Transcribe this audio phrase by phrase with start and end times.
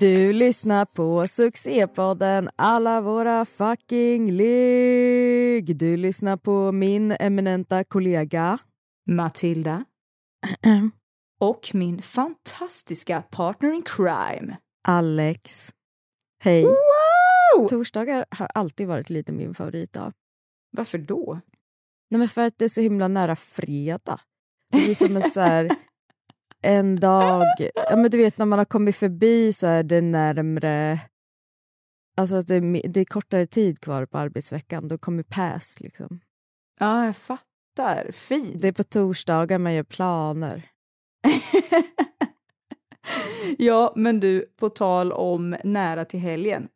[0.00, 5.76] Du lyssnar på succépodden Alla våra fucking ligg.
[5.76, 8.58] Du lyssnar på min eminenta kollega
[9.10, 9.84] Matilda
[11.40, 14.56] och min fantastiska partner in crime.
[14.88, 15.72] Alex.
[16.42, 16.64] Hej.
[16.64, 17.68] Wow!
[17.68, 20.12] Torsdagar har alltid varit lite min favoritdag.
[20.70, 21.40] Varför då?
[22.10, 24.20] Nej, men för att det är så himla nära fredag.
[24.72, 25.70] Det blir som en så här,
[26.62, 27.46] en dag...
[27.74, 31.00] Ja, men du vet när man har kommit förbi så är det närmre...
[32.16, 34.88] Alltså att det, det är kortare tid kvar på arbetsveckan.
[34.88, 36.20] Då kommer past liksom.
[36.78, 38.10] Ja, jag fattar.
[38.12, 38.62] Fint.
[38.62, 40.70] Det är på torsdagar man gör planer.
[43.58, 46.68] ja, men du, på tal om nära till helgen.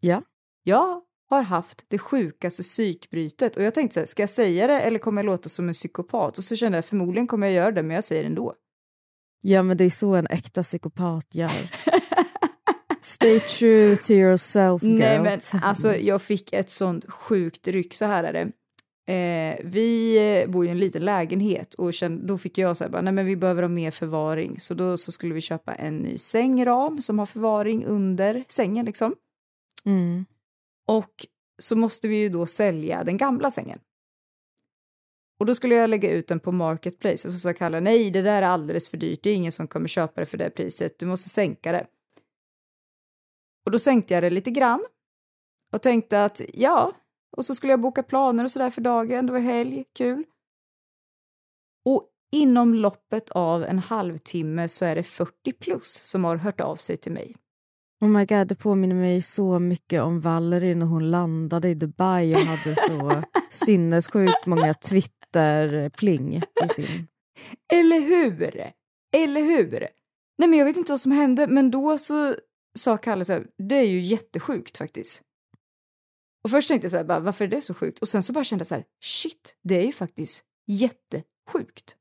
[0.00, 0.22] Ja.
[0.62, 4.80] Jag har haft det sjukaste psykbrytet och jag tänkte så här, ska jag säga det
[4.80, 6.38] eller kommer jag låta som en psykopat?
[6.38, 8.54] Och så kände jag förmodligen kommer jag göra det, men jag säger det ändå.
[9.44, 11.70] Ja, men det är så en äkta psykopat gör.
[13.00, 14.98] Stay true to yourself, girl.
[14.98, 17.94] Nej, men alltså jag fick ett sånt sjukt ryck.
[17.94, 18.52] Så här är det.
[19.06, 23.02] Eh, vi bor i en liten lägenhet och kände, då fick jag så här, bara,
[23.02, 24.60] nej men vi behöver ha mer förvaring.
[24.60, 29.14] Så då så skulle vi köpa en ny sängram som har förvaring under sängen liksom.
[29.84, 30.24] Mm.
[30.88, 31.26] Och
[31.62, 33.78] så måste vi ju då sälja den gamla sängen.
[35.42, 38.22] Och då skulle jag lägga ut den på Marketplace och så sa Kalle nej det
[38.22, 40.98] där är alldeles för dyrt, det är ingen som kommer köpa det för det priset,
[40.98, 41.86] du måste sänka det.
[43.64, 44.84] Och då sänkte jag det lite grann
[45.72, 46.92] och tänkte att ja,
[47.36, 50.24] och så skulle jag boka planer och sådär för dagen, det var helg, kul.
[51.84, 56.76] Och inom loppet av en halvtimme så är det 40 plus som har hört av
[56.76, 57.36] sig till mig.
[58.00, 62.34] Oh my god, det påminner mig så mycket om Valerie när hon landade i Dubai
[62.34, 64.74] och hade så sinnessjukt många
[65.32, 67.06] Twitter-pling i sin...
[67.72, 68.72] Eller hur?
[69.16, 69.88] Eller hur?
[70.38, 72.34] Nej men jag vet inte vad som hände, men då så
[72.78, 75.22] sa Kalle så här, det är ju jättesjukt faktiskt.
[76.44, 77.98] Och först tänkte jag så här, bara, varför är det så sjukt?
[77.98, 81.96] Och sen så bara kände jag så här, shit, det är ju faktiskt jättesjukt.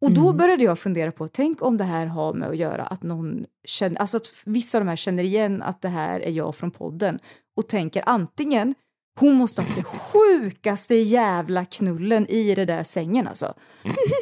[0.00, 0.36] Och då Mm.
[0.36, 4.00] började jag fundera på, tänk om det här har med att göra att någon känner,
[4.00, 7.18] alltså att vissa av de här känner igen att det här är jag från podden
[7.56, 8.74] och tänker antingen
[9.20, 13.54] hon måste ha haft den sjukaste jävla knullen i det där sängen alltså.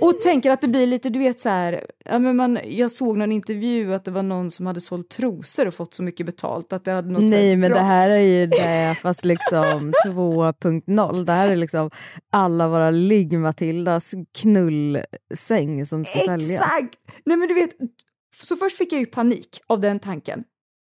[0.03, 3.16] Och tänker att det blir lite, du vet så här, ja, men man, jag såg
[3.16, 6.72] någon intervju att det var någon som hade sålt trosor och fått så mycket betalt
[6.72, 7.78] att det hade något Nej, men bra.
[7.78, 11.24] det här är ju det fast liksom 2.0.
[11.24, 11.91] Det här är liksom
[12.32, 16.50] alla våra ligg Matildas knullsäng som ska säljas.
[16.62, 16.98] Exakt!
[17.24, 17.70] Nej men du vet,
[18.42, 20.44] så först fick jag ju panik av den tanken.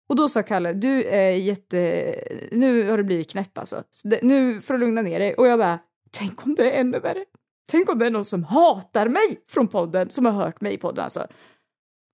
[0.10, 2.16] Och då sa Kalle, du är jätte...
[2.52, 3.84] Nu har du blivit knäpp alltså.
[4.04, 5.34] Det, nu får du lugna ner dig.
[5.34, 5.80] Och jag bara,
[6.12, 7.26] tänk om det är ännu värre.
[7.72, 10.78] Tänk om det är någon som hatar mig från podden, som har hört mig i
[10.78, 11.28] podden alltså.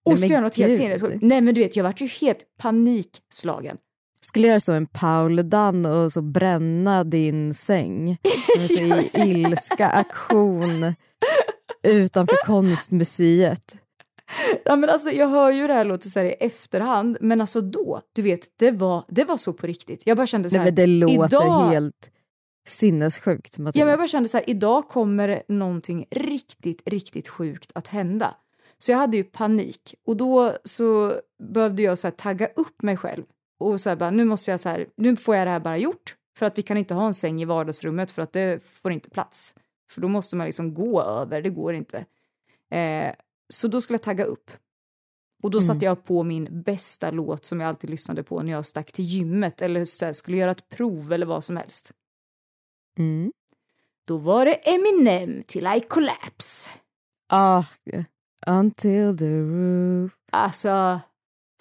[0.05, 1.21] Och ska göra något helt sinnessjukt.
[1.21, 3.77] Nej men du vet, jag vart ju helt panikslagen.
[4.21, 8.17] Skulle göra så en Paul Dan och så bränna din säng.
[8.57, 10.93] Alltså, I ilska, aktion
[11.83, 13.75] utanför konstmuseet.
[14.65, 17.61] Ja men alltså jag hör ju det här låter så här i efterhand, men alltså
[17.61, 20.07] då, du vet, det var, det var så på riktigt.
[20.07, 22.11] Jag bara kände så Nej, här, men det låter idag, helt
[22.67, 23.55] sinnessjukt.
[23.57, 28.35] Ja, men jag bara kände så här, idag kommer någonting riktigt, riktigt sjukt att hända.
[28.77, 31.13] Så jag hade ju panik och då så
[31.43, 33.23] behövde jag så här tagga upp mig själv
[33.59, 35.77] och så här bara, nu måste jag så här, nu får jag det här bara
[35.77, 38.91] gjort för att vi kan inte ha en säng i vardagsrummet för att det får
[38.91, 39.55] inte plats.
[39.91, 42.05] För då måste man liksom gå över, det går inte.
[42.71, 43.13] Eh,
[43.53, 44.51] så då skulle jag tagga upp.
[45.43, 48.65] Och då satte jag på min bästa låt som jag alltid lyssnade på när jag
[48.65, 51.91] stack till gymmet eller så här, skulle göra ett prov eller vad som helst.
[52.99, 53.31] Mm.
[54.07, 56.69] Då var det Eminem till I Collapse.
[57.29, 57.63] Ah,
[58.47, 60.11] until the roof.
[60.31, 60.99] Alltså,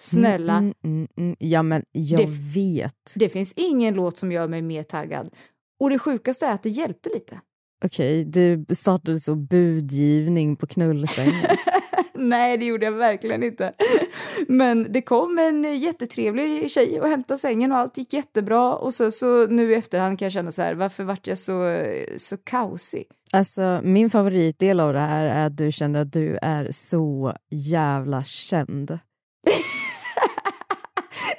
[0.01, 0.57] snälla.
[0.57, 1.35] Mm, mm, mm.
[1.39, 3.13] Ja, men jag Det- vet.
[3.15, 5.29] Det finns ingen låt som gör mig mer taggad.
[5.79, 7.41] Och det sjukaste är att det hjälpte lite.
[7.85, 11.45] Okej, du startade så budgivning på knullsängen.
[12.15, 13.73] Nej, det gjorde jag verkligen inte.
[14.47, 18.75] Men det kom en jättetrevlig tjej och hämtade sängen och allt gick jättebra.
[18.75, 21.83] Och så, så nu i efterhand kan jag känna så här, varför vart jag så,
[22.17, 23.03] så kaosig?
[23.31, 28.23] Alltså, min favoritdel av det här är att du känner att du är så jävla
[28.23, 28.87] känd.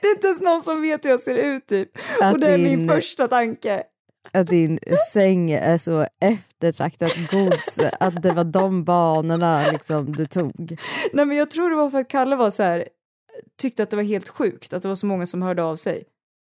[0.03, 1.89] Det är inte ens någon som vet hur jag ser ut typ.
[2.21, 3.83] Att Och det är din- min första tanke.
[4.33, 4.79] Att din
[5.13, 10.81] säng är så eftertraktat gods, att det var de banorna liksom du tog.
[11.13, 12.89] Nej men jag tror det var för att Kalle var så här,
[13.63, 16.05] tyckte att det var helt sjukt att det var så många som hörde av sig.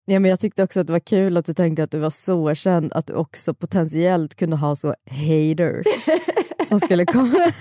[0.06, 2.11] Ja, men jag tyckte också att det var kul att du tänkte att du var
[2.11, 5.87] så känd att du också potentiellt kunde ha så haters
[6.64, 7.52] som skulle komma.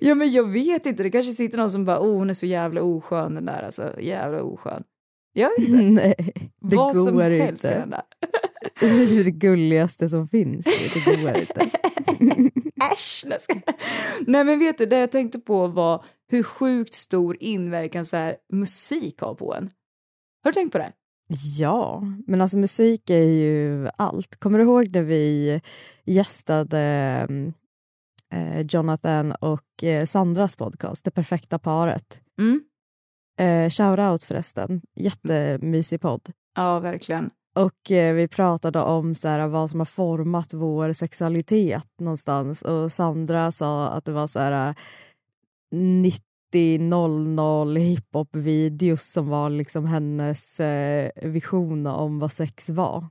[0.00, 2.46] Ja men jag vet inte, det kanske sitter någon som bara oh hon är så
[2.46, 4.84] jävla oskön den där alltså, jävla oskön.
[5.32, 7.68] Jag vet inte, Nej, det vad som helst kan inte.
[7.80, 8.02] hända.
[8.80, 10.64] Det är det gulligaste som finns.
[10.64, 11.70] Det går inte.
[12.92, 13.24] Äsch!
[14.26, 18.36] Nej, men vet du, det jag tänkte på var hur sjukt stor inverkan så här,
[18.52, 19.70] musik har på en.
[20.44, 20.92] Har du tänkt på det?
[21.58, 24.36] Ja, men alltså musik är ju allt.
[24.40, 25.60] Kommer du ihåg när vi
[26.04, 26.78] gästade
[27.28, 27.52] mm,
[28.32, 32.22] eh, Jonathan och eh, Sandras podcast, Det perfekta paret?
[32.40, 32.60] Mm.
[33.38, 36.28] Eh, Shoutout förresten, jättemysig podd.
[36.56, 37.30] Ja, verkligen.
[37.54, 42.92] Och eh, vi pratade om så här, vad som har format vår sexualitet någonstans och
[42.92, 44.74] Sandra sa att det var så här eh,
[46.54, 53.06] 90-00 hiphop-videos som var liksom hennes eh, vision om vad sex var.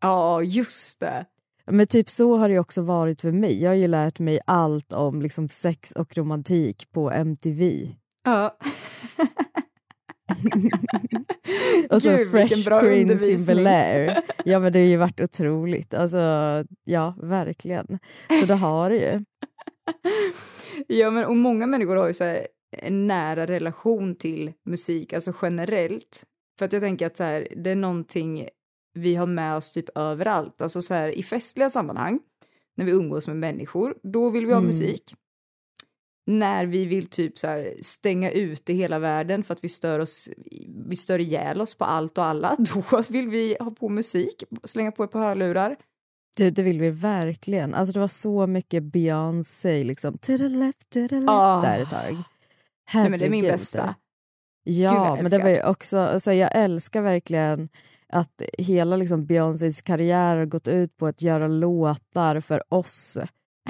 [0.00, 1.26] Ja, just det.
[1.70, 3.62] Men typ så har det också varit för mig.
[3.62, 7.88] Jag har ju lärt mig allt om liksom sex och romantik på MTV.
[8.24, 8.56] Ja.
[11.90, 13.36] Och så Gud, vilken Fresh bra Prince in.
[13.36, 14.22] Bel-Air.
[14.44, 15.94] Ja men det har ju varit otroligt.
[15.94, 16.18] Alltså,
[16.84, 17.98] ja verkligen.
[18.40, 19.24] Så det har det ju.
[20.88, 22.46] Ja, men och många människor har ju så här
[22.78, 26.24] en nära relation till musik, alltså generellt.
[26.58, 28.48] För att jag tänker att så här, det är någonting
[28.94, 32.20] vi har med oss typ överallt, alltså så här i festliga sammanhang,
[32.76, 34.66] när vi umgås med människor, då vill vi ha Mm.
[34.66, 35.14] musik.
[36.30, 40.28] När vi vill typ så här stänga ute hela världen för att vi stör oss,
[40.88, 42.56] vi stör ihjäl oss på allt och alla,
[42.90, 45.76] då vill vi ha på musik, slänga på ett par hörlurar.
[46.36, 47.74] Det, det vill vi verkligen.
[47.74, 50.18] Alltså det var så mycket Beyoncé liksom.
[50.18, 51.60] To the left, to the left Ah.
[51.60, 52.22] där ett tag.
[52.94, 53.84] Nej, men det är min bästa.
[53.84, 53.94] Gud,
[54.74, 57.68] Ja, jag men det var ju också, alltså jag älskar verkligen
[58.08, 63.18] att hela liksom Beyoncés karriär har gått ut på att göra låtar för oss.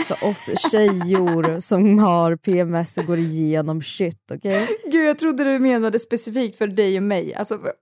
[0.07, 4.69] För oss tjejor som har PMS och går igenom shit, okej?
[4.93, 7.73] Gud, jag trodde du menade specifikt för dig och mig, alltså för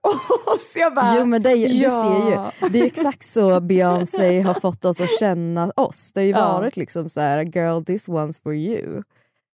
[0.55, 0.73] oss.
[0.77, 1.89] Jag bara, Jo men det, ju- du ja.
[2.59, 6.11] ser ju, det är exakt så Beyoncé har fått oss att känna oss.
[6.13, 6.53] Det har ju Ja.
[6.59, 9.01] varit liksom så här, girl this one's for you.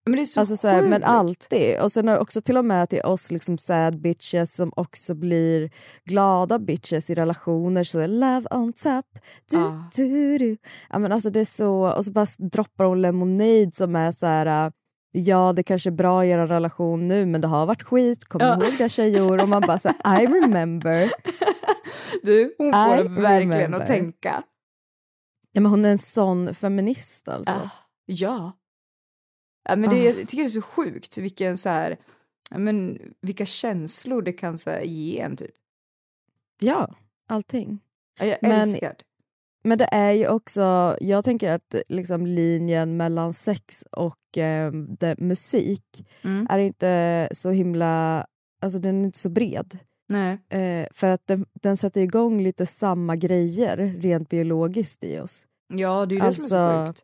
[0.06, 1.80] Men det är så Alltså så här, men alltid.
[1.80, 5.14] Och sen är det också till och med till oss liksom sad bitches som också
[5.14, 5.72] blir
[6.06, 7.84] glada bitches i relationer.
[7.84, 9.06] Så love on top.
[9.52, 9.90] Du, Ja.
[9.96, 10.58] du, du.
[10.90, 14.26] Ja, men alltså det är så, och så bara droppar hon Lemonade som är så
[14.26, 14.66] här...
[14.66, 14.72] äh,
[15.16, 18.42] Ja, det kanske är bra i er relation nu men det har varit skit, kom
[18.42, 18.54] Ja.
[18.64, 19.42] ihåg det tjejor.
[19.42, 21.12] Och man bara så här, I remember.
[22.24, 23.80] Du, hon får I en verkligen remember.
[23.80, 24.44] att tänka.
[25.52, 27.54] Ja, men hon är en sån feminist alltså.
[27.54, 27.70] Ah,
[28.06, 28.52] ja.
[29.64, 30.04] Ja men det, Ah.
[30.04, 31.98] jag tycker det är så sjukt vilken så här,
[32.50, 35.52] ja, men, vilka känslor det kan så här, ge en typ.
[36.62, 36.96] Ja,
[37.30, 37.80] allting.
[38.20, 39.04] Ja, jag Men- älskar det.
[39.66, 45.16] Men det är ju också, jag tänker att liksom linjen mellan sex och eh, det,
[45.20, 46.48] musik Mm.
[46.50, 48.26] är inte så himla,
[48.62, 49.80] alltså den är inte så bred.
[50.10, 50.40] Nej.
[50.50, 55.48] Eh, för att den, den sätter igång lite samma grejer rent biologiskt i oss.
[55.74, 57.04] Ja, det är ju det som är så Alltså, sjukt.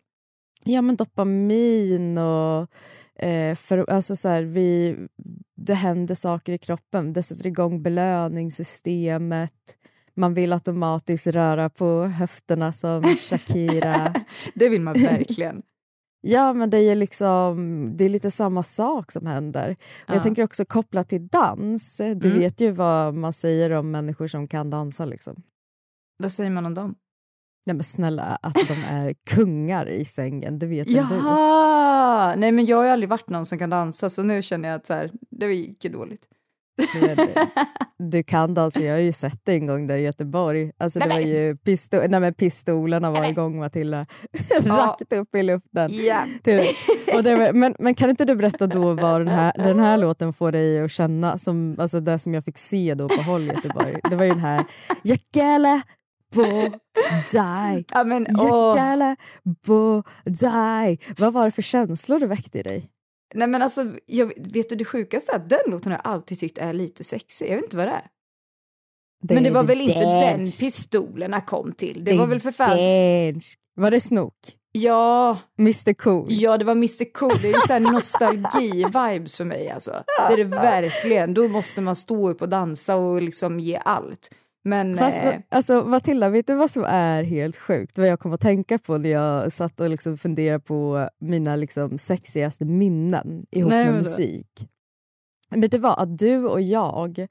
[0.64, 2.68] Ja men dopamin och
[3.24, 4.98] eh, för, alltså så här, vi,
[5.56, 7.14] det händer saker i kroppen.
[7.14, 9.54] Det sätter igång belöningssystemet.
[10.16, 14.14] Man vill automatiskt röra på höfterna som Shakira.
[14.56, 15.62] Det vill man verkligen.
[16.22, 19.70] Ja, men det är liksom, det är lite samma sak som händer.
[19.72, 20.20] Och Jag Ja.
[20.24, 21.98] tänker också kopplat till dans.
[21.98, 22.40] Du Mm.
[22.40, 25.06] vet ju vad man säger om människor som kan dansa.
[25.06, 25.42] Liksom.
[26.18, 26.96] Vad säger man om dem?
[27.70, 31.16] Nej, men snälla, att de är kungar i sängen, det vet väl du?
[31.16, 32.36] Jaha!
[32.36, 34.76] Nej men jag har ju aldrig varit någon som kan dansa så nu känner jag
[34.76, 36.22] att så här, det gick ju dåligt.
[37.98, 40.72] Du kan dansa, jag har ju sett det en gång där i Göteborg.
[40.78, 44.06] Alltså, det var ju pisto- nej, men pistolerna var igång Matilda.
[44.64, 45.92] Rakt upp i luften.
[46.44, 46.62] Till-
[47.14, 49.98] Och det var, men, men kan inte du berätta då vad den här, den här
[49.98, 51.38] låten får dig att känna?
[51.38, 53.96] Som, alltså det som jag fick se då på håll i Göteborg.
[54.10, 54.64] Det var ju den här
[56.36, 56.72] dig.
[57.94, 58.26] Ja men
[59.66, 61.00] på dig.
[61.18, 62.90] Vad var det för känslor det väckte i dig?
[63.34, 66.40] Nej men alltså, jag, vet du det sjukaste är att den låten har jag alltid
[66.40, 67.50] tyckt är lite sexig.
[67.50, 68.08] Jag vet inte vad det är.
[69.34, 70.60] Men det var väl inte den dansk.
[70.60, 72.04] pistolerna kom till?
[72.04, 72.78] Det var väl för fan...
[72.78, 73.60] dansk.
[73.76, 74.34] Var det Snook?
[74.72, 76.26] Ja, Mr Cool?
[76.30, 77.32] ja, det var Mr Cool.
[77.42, 80.04] Det är ju så här nostalgi-vibes för mig alltså.
[80.30, 81.34] Det är det verkligen.
[81.34, 84.30] Då måste man stå upp och dansa och liksom ge allt.
[84.64, 84.98] Men...
[84.98, 87.98] Fast, eh, alltså, Matilda, vet du vad som är helt sjukt?
[87.98, 91.98] Vad jag kom att tänka på när jag satt och liksom funderade på mina liksom,
[91.98, 94.70] sexigaste minnen ihop Nej, med musik.
[95.50, 97.28] Men det var att du och jag,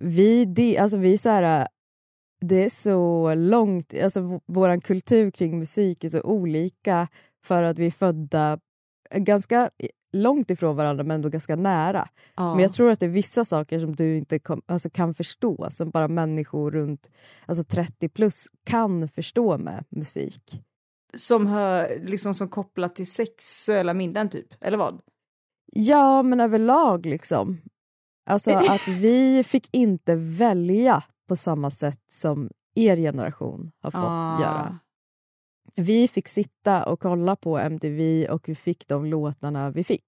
[0.00, 1.68] vi, de, alltså, vi är så här,
[2.40, 7.08] det är så långt, alltså vår kultur kring musik är så olika
[7.44, 8.58] för att vi är födda
[9.14, 9.70] ganska
[10.12, 12.08] långt ifrån varandra men ändå ganska nära.
[12.36, 12.54] ja.
[12.54, 15.68] Men jag tror att det är vissa saker som du inte kom, alltså kan förstå
[15.70, 17.10] som bara människor runt
[17.46, 20.62] alltså 30 plus kan förstå med musik.
[21.16, 25.00] Som, hör, liksom, som kopplat till sexuella minnen typ, eller vad?
[25.72, 27.58] Ja, men överlag liksom.
[28.30, 34.40] Alltså att vi fick inte välja på samma sätt som er generation har fått Ah.
[34.40, 34.78] göra.
[35.76, 40.04] Vi fick sitta och kolla på MTV och vi fick de låtarna vi fick.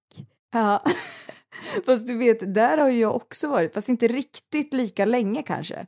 [0.53, 0.83] Ja.
[1.85, 5.85] Fast du vet, där har jag också varit, fast inte riktigt lika länge kanske.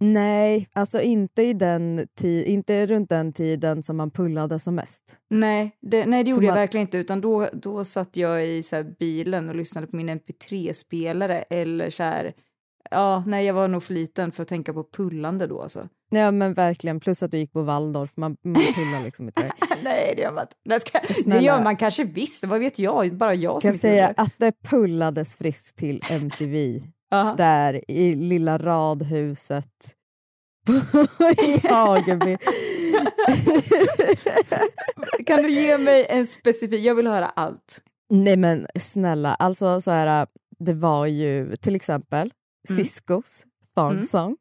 [0.00, 5.18] Nej, alltså inte, i den inte runt den tiden som man pullade som mest.
[5.30, 8.62] Nej, det, nej, det gjorde jag man- verkligen inte, utan då, då satt jag i
[8.62, 12.32] så bilen och lyssnade på min mp3-spelare eller så här,
[12.90, 15.88] ja, nej, jag var nog för liten för att tänka på pullande då alltså.
[16.10, 19.52] Ja men verkligen, plus att du gick på Waldorf, man, man pullar liksom inte.
[19.82, 20.80] nej, det gör man inte.
[20.80, 24.32] Ska, det gör man kanske visst, vad vet jag, bara jag som kan säga att
[24.38, 26.82] det pullades friskt till MTV,
[27.36, 29.94] där i lilla radhuset
[31.46, 32.36] i Hageby.
[35.26, 37.80] Kan du ge mig en specifik, jag vill höra allt.
[38.10, 40.26] Nej men snälla, alltså så här,
[40.58, 42.32] det var ju till exempel
[42.70, 42.84] Mm.
[42.84, 43.44] Ciscos
[43.76, 44.36] thong Mm.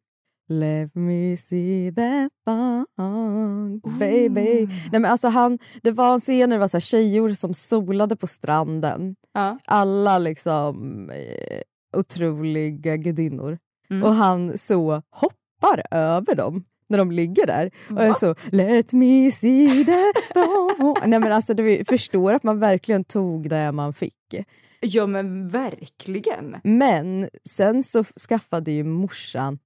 [0.47, 4.65] Let me see that thong baby.
[4.65, 4.69] Oh.
[4.91, 8.15] Nej, men alltså han, det var en scen när det var så tjejor som solade
[8.15, 9.15] på stranden.
[9.33, 9.57] Ja.
[9.65, 11.61] Alla liksom eh,
[11.97, 13.57] otroliga gudinnor.
[13.89, 14.03] Mm.
[14.03, 17.71] Och han så hoppar över dem när de ligger där.
[17.89, 18.03] Och Va?
[18.03, 20.95] är så let me see that thong.
[21.05, 24.35] Nej men alltså du förstår att man verkligen tog det man fick.
[24.81, 26.55] Ja men verkligen.
[26.63, 29.59] Men sen så skaffade ju morsan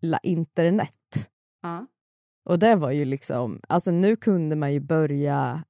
[0.00, 1.30] la internet.
[1.62, 1.86] Ja.
[2.44, 5.64] Och det var ju liksom, alltså nu kunde man ju börja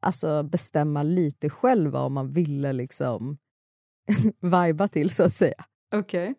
[0.00, 3.38] alltså bestämma lite själv vad man ville liksom
[4.40, 5.64] viba till så att säga.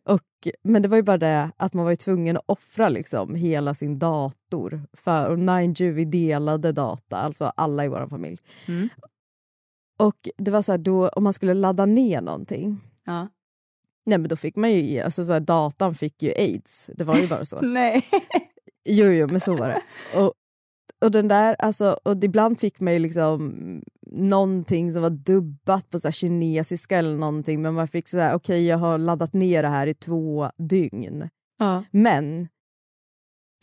[0.06, 3.74] Och, men det var ju bara det att man var tvungen att offra liksom hela
[3.74, 4.82] sin dator.
[4.94, 8.38] För, och mind you, vi delade data, alltså alla i vår familj.
[8.68, 8.90] Mm.
[10.00, 13.28] Och det var så här, då, om man skulle ladda ner någonting, Ja.
[14.06, 16.90] Nej men då fick man ju, alltså så här, datan fick ju aids.
[16.96, 17.62] Det var ju bara så.
[17.62, 18.06] Nej.
[18.90, 19.82] Jo, jo, men så var det.
[20.20, 20.34] Och,
[21.02, 23.82] och, den där, alltså, och ibland fick man ju liksom
[24.12, 28.36] någonting som var dubbat på så här kinesiska eller någonting men man fick så här,
[28.36, 31.30] okej jag har laddat ner det här i två dygn.
[31.60, 31.84] Ja.
[31.92, 32.48] Men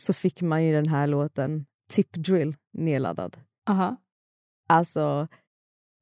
[0.01, 3.37] så fick man ju den här låten Tip Drill nedladdad.
[3.71, 3.97] Aha.
[4.69, 5.29] Alltså,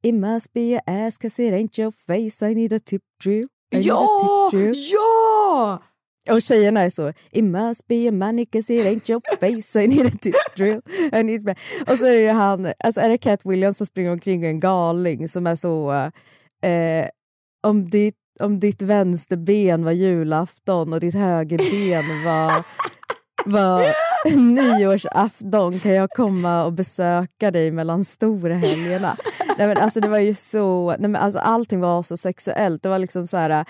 [0.03, 3.49] it must be a ass cause it ain't your face I need a tip drill.
[3.71, 4.51] Ja!
[4.75, 5.83] Ja!
[6.31, 9.87] Och tjejerna är så, it must be a money cause it ain't your face I
[9.87, 10.81] need a tip drill.
[11.13, 11.57] I need
[11.87, 15.29] och så är det han, alltså är det Cat Williams som springer omkring en galning
[15.29, 15.93] som är så,
[16.63, 17.09] eh,
[17.63, 22.65] om, ditt, om ditt vänsterben var julafton och ditt högerben var,
[23.45, 23.95] var
[24.37, 29.17] nyårsafton kan jag komma och besöka dig mellan storhelgerna.
[29.59, 32.83] nej men alltså det var ju så, nej men alltså allting var så sexuellt.
[32.83, 33.65] Det var liksom så här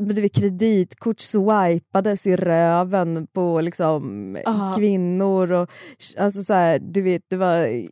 [0.00, 4.74] vet, kreditkort swipades i röven på liksom Ah.
[4.76, 5.70] kvinnor och
[6.18, 7.84] alltså så här, du vet, det var eh,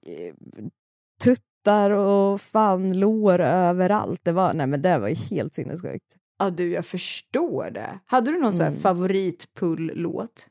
[1.25, 4.21] tuttar och fan lår överallt.
[4.23, 6.16] Det var, nej men det var ju helt sinnessjukt.
[6.38, 7.99] Ja du, jag förstår det.
[8.06, 8.80] Hade du någon Mm.
[8.80, 10.47] favoritpull-låt?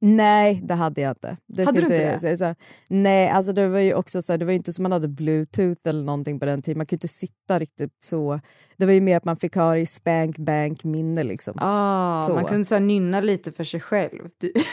[0.00, 1.36] Nej, det hade jag inte.
[1.46, 2.38] Det Hade du inte det?
[2.38, 2.54] säga.
[2.88, 5.80] Nej, alltså det var ju också så här, det var inte som man hade bluetooth
[5.84, 6.78] eller någonting på den tiden.
[6.78, 8.40] Man kunde inte sitta riktigt så.
[8.76, 11.54] Det var ju mer att man fick ha det i spank bank minne liksom.
[11.56, 12.34] Ah, Så.
[12.34, 14.22] man kunde så här nynna lite för sig själv.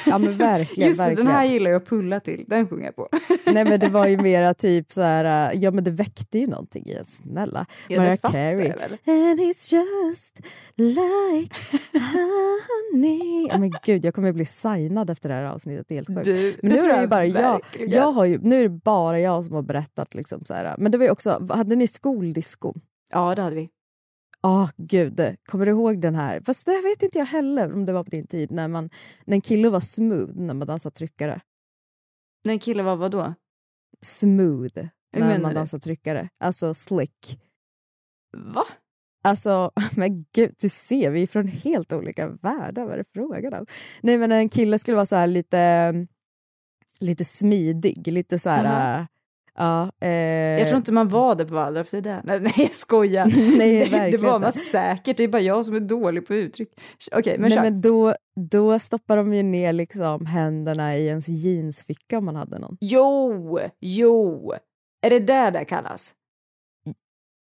[0.06, 1.26] Ja men verkligen, Just verkligen.
[1.26, 2.46] den här gillar jag att pulla till.
[2.48, 3.08] Den sjunger jag på.
[3.46, 6.86] Nej men det var ju mera typ så här, ja men det väckte ju någonting
[6.88, 7.66] i en, snälla.
[7.88, 8.72] Ja, Mariah Carey.
[9.08, 10.40] And it's just
[10.78, 11.56] like
[11.94, 13.46] honey.
[13.52, 15.86] Oh, men gud, jag kommer bli signad efter det här avsnittet.
[15.88, 16.24] Det är helt sjukt.
[16.24, 19.46] Du, Men nu är ju bara jag, jag har ju, nu är det bara jag
[19.46, 20.14] som har berättat.
[20.14, 20.76] Liksom så här.
[20.78, 22.74] Men det var ju också, hade ni skoldisco?
[23.12, 23.70] Ja, det hade vi.
[24.42, 26.42] Ah gud, kommer du ihåg den här?
[26.46, 28.90] Fast det vet inte jag heller om det var på din tid när, man,
[29.26, 31.42] när en kille var smooth när man dansade tryckare.
[32.46, 33.34] När en kille var vad då?
[34.02, 34.80] Smooth
[35.14, 35.56] när menar man du?
[35.56, 36.30] dansar tryckare.
[36.40, 37.40] Alltså slick.
[38.38, 38.66] Va?
[39.24, 42.84] Alltså, men gud, du ser, vi är från helt olika världar.
[42.84, 43.66] Vad är det frågan om?
[44.02, 45.94] Nej, men en kille skulle vara så här lite,
[47.00, 48.66] lite smidig, lite så här...
[48.66, 49.00] Aha.
[49.00, 49.06] äh,
[49.56, 50.10] Ja, eh,
[50.60, 52.22] Jag tror inte man var det på Waldorf, det är det.
[52.24, 53.26] Nej, nej jag skojar.
[53.58, 54.60] Nej, det, var man inte.
[54.60, 56.70] säkert, det är bara jag som är dålig på uttryck.
[57.12, 58.16] Okej, men Nej, men då,
[58.50, 62.78] då stoppar de ju ner liksom händerna i ens jeansficka om man hade någon.
[62.82, 64.54] Jo, jo.
[65.02, 66.14] Är det där det kallas?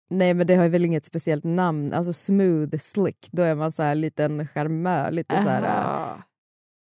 [0.10, 1.94] Nej, men det har väl inget speciellt namn.
[1.94, 5.64] Alltså smooth, slick, då är man så här liten charmör, lite så här...
[5.64, 6.24] Aha.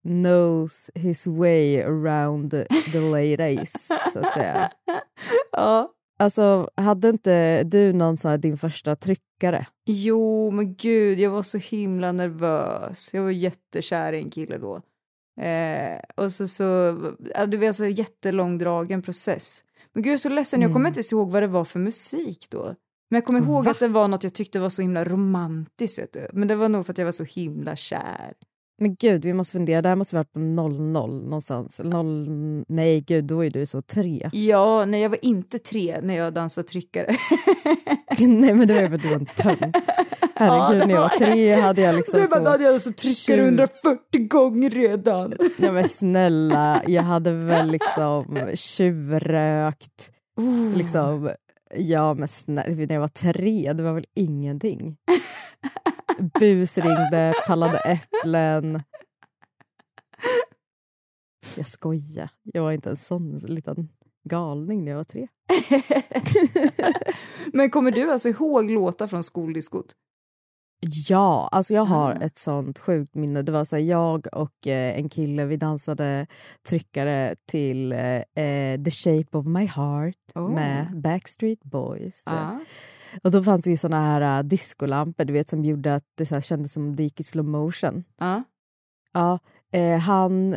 [0.07, 2.51] knows his way around
[2.93, 4.71] the ladies, så att säga.
[5.53, 5.91] ja.
[6.19, 9.67] Alltså, hade inte du någon så här, din första tryckare?
[9.87, 13.15] Jo, men gud, jag var så himla nervös.
[13.15, 14.77] Jag var jättekär i en kille då.
[15.43, 16.65] Eh, och så, så
[17.47, 19.65] det var alltså en jättelångdragen process.
[19.93, 20.99] Men gud, jag är så ledsen, jag kommer Mm.
[20.99, 22.75] inte ihåg vad det var för musik då.
[23.15, 23.71] Men jag kommer ihåg Va?
[23.71, 26.29] att det var något jag tyckte var så himla romantiskt, vet du.
[26.33, 28.33] Men det var nog för att jag var så himla kär.
[28.81, 29.83] Men gud, vi måste fundera.
[29.83, 31.81] Det här måste varit på 00 någonstans.
[31.85, 34.31] 0, nej, gud, då är du så tre.
[34.33, 37.07] Ja, nej, jag var inte tre när jag dansade tryckare.
[38.19, 39.77] nej, men det var ju för att du var en tönt.
[40.35, 42.51] Herregud, det när jag var tre hade jag liksom är bara, då så...
[42.51, 45.35] hade jag så tryckare tjugo- 140 gånger redan.
[45.57, 50.11] Nej men snälla, jag hade väl liksom tjuvrökt.
[50.37, 50.77] Oh.
[50.77, 51.31] Liksom,
[51.77, 54.97] ja men snälla, när jag var tre, det var väl ingenting.
[56.41, 58.83] Busringde, pallade äpplen.
[61.57, 63.89] Jag skojar, jag var inte en sån liten
[64.25, 65.29] galning när jag var tre.
[67.53, 69.95] Men kommer du alltså ihåg låtar från skoldiskot?
[71.09, 72.25] Ja, alltså jag har Ah.
[72.25, 73.43] ett sånt sjukt minne.
[73.43, 76.27] Det var så här, jag och eh, en kille, vi dansade
[76.69, 80.51] tryckare till eh, eh, The Shape of My Heart Oh.
[80.55, 82.23] med Backstreet Boys.
[82.27, 82.61] Ja.
[83.23, 86.27] Och då fanns det ju såna här uh, discolampor du vet, som gjorde att det
[86.27, 88.05] så här, kändes som det gick i slow motion.
[88.19, 88.43] Ja.
[89.13, 89.39] Ja,
[89.73, 90.57] eh, han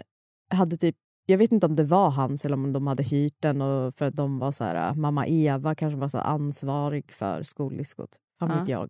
[0.54, 3.62] hade typ, jag vet inte om det var hans eller om de hade hyrt den
[3.62, 7.44] och för att de var så här, uh, mamma Eva kanske var så ansvarig för
[7.44, 8.10] skoldiskot.
[8.40, 8.90] Fan vet jag.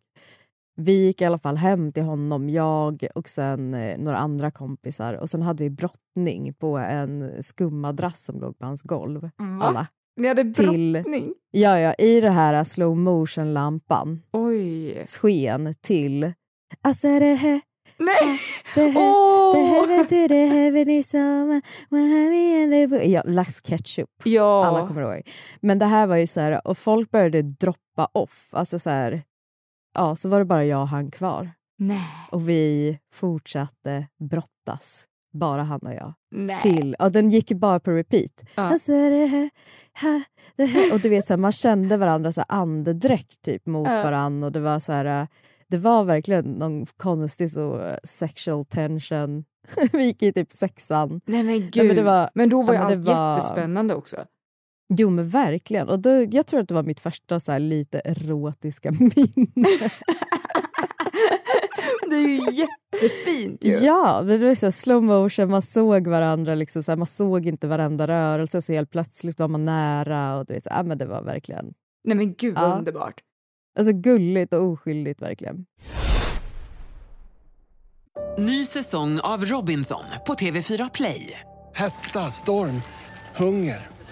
[0.79, 5.13] Vi gick i alla fall hem till honom, jag och sen eh, några andra kompisar.
[5.13, 9.21] Och sen hade vi brottning på en skummadrass som låg på hans golv.
[9.21, 9.31] Va?
[9.61, 9.87] Alla.
[10.17, 11.33] Ni hade Till- brottning?
[11.51, 15.05] Ja, ja, i det här slow motion-lampan Oj.
[15.05, 16.33] sken till
[16.81, 17.61] Alltså det här,
[17.99, 18.39] Nej!
[18.95, 19.91] Åh!
[23.11, 24.09] Ja, Lax Ketchup.
[24.23, 24.65] Ja.
[24.65, 25.21] Alla kommer ihåg.
[25.61, 28.49] Men det här var ju så här, och folk började droppa off.
[28.51, 29.21] Alltså så här,
[29.97, 31.51] ja, så var det bara jag och han kvar.
[31.79, 32.01] Nej.
[32.31, 36.13] Och vi fortsatte brottas, bara han och jag.
[36.31, 36.59] Nej.
[36.59, 38.43] Till, ja, den gick bara på repeat.
[38.55, 38.63] Ja.
[38.63, 39.49] Alltså det här,
[40.55, 40.93] det här.
[40.93, 44.03] Och du vet, så här, man kände varandra så här, andedräkt typ, mot Ja.
[44.03, 44.45] varandra.
[44.47, 45.27] Och det var så här,
[45.69, 49.43] det var verkligen någon konstig så sexual tension.
[49.91, 51.21] vi gick i typ sexan.
[51.25, 51.87] Nej men gud.
[51.87, 54.17] men det var- men då var ja, men allt det var- jättespännande också.
[54.89, 55.89] Jo men verkligen.
[55.89, 59.89] Och då, jag tror att det var mitt första så här, lite erotiska minne.
[62.09, 63.71] det är ju jättefint ju.
[63.71, 67.07] Ja, men det var så här slow motion, man såg varandra, liksom, så här, man
[67.07, 70.37] såg inte varenda rörelse så helt plötsligt var man nära.
[70.37, 71.73] Och du vet, så, ja, men det var verkligen
[72.03, 72.75] Nej men gud vad Ja.
[72.77, 73.21] underbart.
[73.79, 75.65] alltså, gulligt och oskyldigt verkligen.
[78.37, 81.39] Ny säsong av Robinson på TV4 Play.
[81.73, 82.81] Hetta, storm,
[83.35, 83.87] hunger.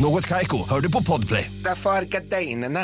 [0.00, 1.50] Något Kaiko, hör du på Podplay.
[1.64, 2.80] Därför är gardinerna.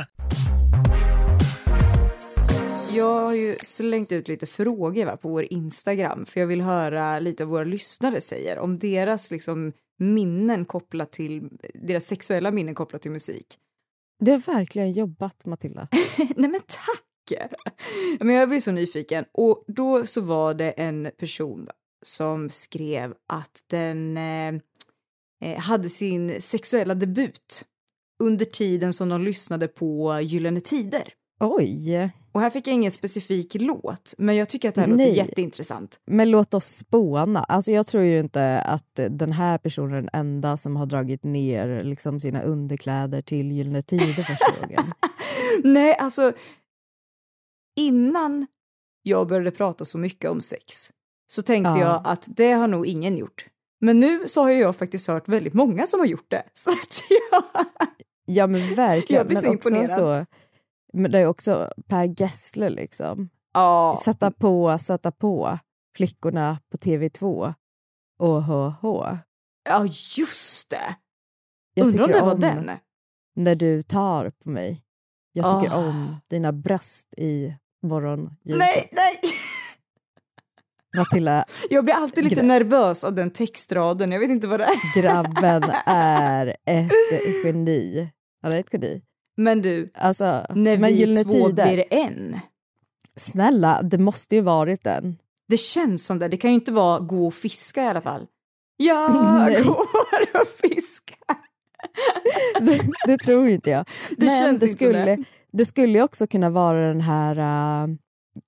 [2.94, 7.18] Jag har ju slängt ut lite frågor va, på vår Instagram för jag vill höra
[7.18, 13.03] lite vad våra lyssnare säger om deras liksom, minnen kopplat till deras sexuella minnen kopplat
[13.03, 13.46] till musik.
[14.18, 15.88] Du har verkligen jobbat Matilda.
[16.18, 17.40] Nej men tack!
[18.20, 21.68] Men jag blir så nyfiken och då så var det en person
[22.03, 24.61] som skrev att den eh,
[25.59, 27.64] hade sin sexuella debut
[28.22, 31.12] under tiden som de lyssnade på Gyllene Tider.
[31.40, 35.09] Oj, Och här fick jag ingen specifik låt, men jag tycker att det här Nej.
[35.09, 36.00] låter jätteintressant.
[36.07, 37.44] men låt oss spåna.
[37.44, 41.24] Alltså jag tror ju inte att den här personen är den enda som har dragit
[41.24, 44.92] ner liksom sina underkläder till Gyllene Tider första gången.
[45.64, 46.33] Nej, alltså
[47.80, 48.46] innan
[49.02, 50.92] jag började prata så mycket om sex
[51.26, 51.78] så tänkte Ja.
[51.80, 53.46] jag att det har nog ingen gjort.
[53.85, 56.42] Men nu så har jag faktiskt hört väldigt många som har gjort det.
[56.55, 57.44] Så att jag...
[58.27, 59.18] Ja men verkligen.
[59.20, 59.99] Jag blir så men också imponerad.
[59.99, 60.27] så,
[60.92, 63.29] men det är också Per Gessle liksom.
[63.55, 65.59] Ja, Sätta på, sätta på
[65.97, 67.55] flickorna på TV2.
[68.18, 69.18] OHH.
[69.68, 70.97] ja just det!
[71.75, 72.70] Jag Undrar om det var om den?
[73.37, 74.83] när du tar på mig.
[75.33, 75.79] Jag tycker Ah.
[75.88, 78.59] om dina bröst i morgonljuset.
[78.59, 79.20] Nej, nej!
[80.94, 85.02] Matilda, Jag blir alltid lite nervös av den textraden, jag vet inte vad det är.
[85.02, 86.92] grabben är ett
[87.44, 88.09] geni.
[88.42, 89.02] Han är ett geni.
[89.37, 91.72] Men du, Alltså, när men vi två Tider.
[91.72, 92.38] blir en.
[93.16, 95.16] Snälla, det måste ju varit den.
[95.48, 98.26] Det känns som det, det kan ju inte vara gå och fiska i alla fall.
[98.76, 99.12] Jag
[99.64, 101.18] går och fiskar.
[102.61, 103.87] det, det tror inte jag.
[104.11, 105.24] Det Men känns det skulle, det.
[105.52, 107.38] det skulle ju också kunna vara den här...
[107.88, 107.94] Uh,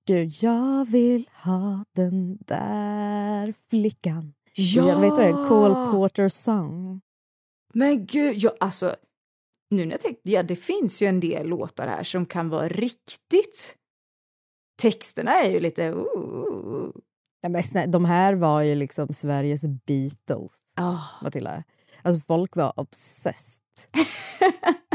[0.06, 4.34] Gud, jag vill ha den där flickan.
[4.54, 5.32] Jag vet det?
[5.32, 7.00] Cole Porter song.
[7.74, 8.96] Men gud, jag, alltså,
[9.70, 12.68] nu när jag tänkte, ja det finns ju en del låtar här som kan vara
[12.68, 13.76] riktigt...
[14.82, 15.88] Texterna är ju lite...
[15.88, 16.90] Uh,
[17.42, 20.98] Nej, men snä, de här var ju liksom Sveriges Beatles, ah.
[21.22, 21.64] Matilda.
[22.02, 23.62] Alltså folk var obsessed.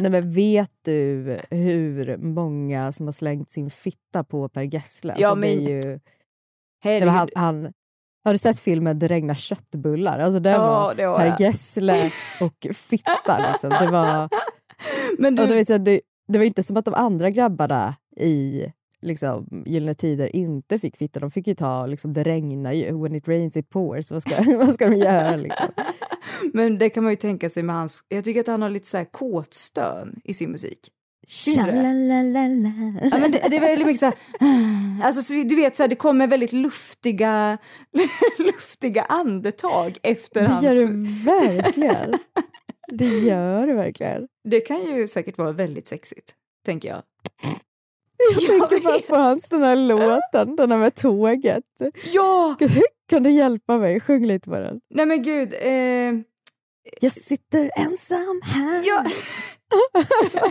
[0.00, 5.14] Nej men vet du hur många som har slängt sin fitta på Per Gessle?
[5.18, 6.00] Ja, Alltså, det är men- ju, det
[6.82, 7.06] Herregud.
[7.08, 7.72] var han, han,
[8.24, 10.18] har du sett filmen Det regnar köttbullar?
[10.18, 11.36] Alltså det Ja, var det har Per.
[11.40, 12.10] Gessle
[12.40, 13.50] och fitta.
[13.52, 13.70] Liksom.
[13.70, 14.28] Det, var,
[15.18, 18.64] Men du, det, det var inte som att de andra grabbarna i
[19.02, 21.20] liksom, Gyllene Tider inte fick fitta.
[21.20, 24.10] De fick ju ta liksom, Det regnar ju, when it rains it pours.
[24.10, 25.36] Vad ska, vad ska de göra?
[25.36, 25.68] Liksom?
[26.52, 28.04] men det kan man ju tänka sig med hans...
[28.08, 30.90] Jag tycker att han har lite så här kåtstön i sin musik.
[33.00, 33.08] Det?
[33.10, 34.14] Ja, men det, det är väldigt mycket så här,
[35.06, 37.58] alltså, så du vet så här, det kommer väldigt luftiga,
[38.38, 40.62] luftiga andetag efter Det hans...
[40.62, 40.86] gör det
[41.24, 42.14] verkligen.
[42.92, 44.26] Det gör det verkligen.
[44.48, 46.34] Det kan ju säkert vara väldigt sexigt,
[46.66, 47.02] tänker jag.
[48.34, 51.64] Jag Jag tänker bara på hans den här låten, den här med tåget.
[52.12, 52.56] Ja!
[52.58, 54.00] Kan du, kan du hjälpa mig?
[54.00, 54.80] Sjung lite på den.
[54.94, 56.20] Nej men gud, eh,
[57.00, 58.82] Jag sitter ensam här.
[58.84, 59.04] Ja.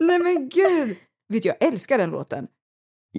[0.00, 0.96] nej men gud!
[1.28, 2.46] Vet du, jag älskar den låten.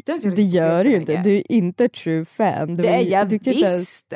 [0.06, 1.22] Den Det gör du ju inte.
[1.22, 2.76] Du är inte true fan.
[2.76, 4.14] Det är jag du visst.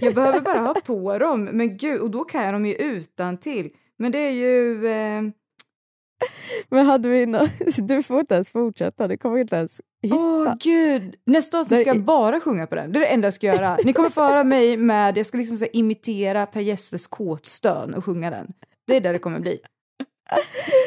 [0.00, 1.44] Jag behöver bara ha på dem.
[1.44, 3.70] Men gud, och då kan jag dem ju utan till.
[3.98, 4.86] Men det är ju...
[4.86, 5.22] Eh,
[6.68, 7.46] Men hade vi nå-
[7.82, 9.08] Du får inte ens fortsätta.
[9.08, 10.16] Du kommer inte ens hitta.
[10.16, 11.14] Åh gud!
[11.26, 12.92] Nästa avsnitt ska jag bara sjunga på den.
[12.92, 13.78] Det är det enda jag ska göra.
[13.84, 17.94] Ni kommer få höra mig med, jag ska liksom så här, imitera Per Gessles kåtstön
[17.94, 18.52] och sjunga den.
[18.86, 19.58] Det är det det kommer bli.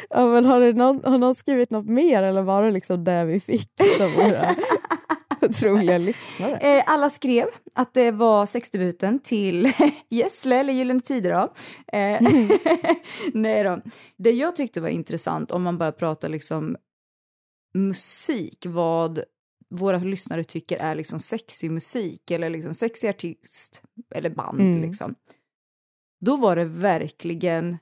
[0.10, 3.40] Ja, men har, någon, har någon skrivit något mer eller var det liksom det vi
[3.40, 3.70] fick
[4.18, 4.56] våra
[5.50, 6.58] otroliga lyssnare?
[6.58, 9.72] Eh, alla skrev att det var sexdebuten till
[10.10, 11.54] Gessle, eller Gyllene Tider då.
[11.98, 12.22] Eh,
[13.34, 13.82] nej då.
[14.18, 16.78] Det jag tyckte var intressant, om man bara pratar liksom
[17.74, 19.24] musik, vad
[19.70, 23.82] våra lyssnare tycker är liksom sexig musik eller liksom sexig artist
[24.16, 24.82] eller band Mm.
[24.82, 25.16] liksom.
[26.26, 27.78] Då var det verkligen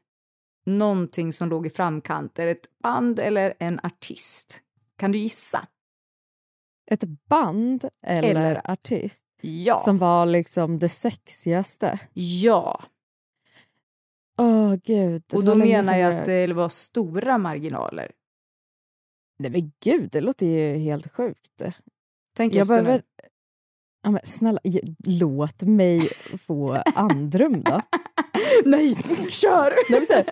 [0.65, 2.35] någonting som låg i framkant.
[2.35, 4.61] Det ett band eller en artist?
[4.97, 5.67] Kan du gissa?
[6.91, 9.79] Ett band eller, Eller- artist Ja.
[9.79, 11.99] som var liksom det sexigaste?
[12.13, 12.83] Ja.
[14.37, 15.23] Åh gud.
[15.27, 18.11] det Och då menar jag att det var stora marginaler.
[19.39, 21.61] Nej men gud, det låter ju helt sjukt.
[22.37, 22.93] Tänk Jag efter behöver...
[22.97, 23.01] nu.
[24.03, 24.59] Ja, men snälla,
[25.05, 26.09] låt mig
[26.47, 27.81] få andrum då.
[28.65, 28.95] Nej,
[29.29, 29.73] kör!
[29.89, 30.05] Nej, men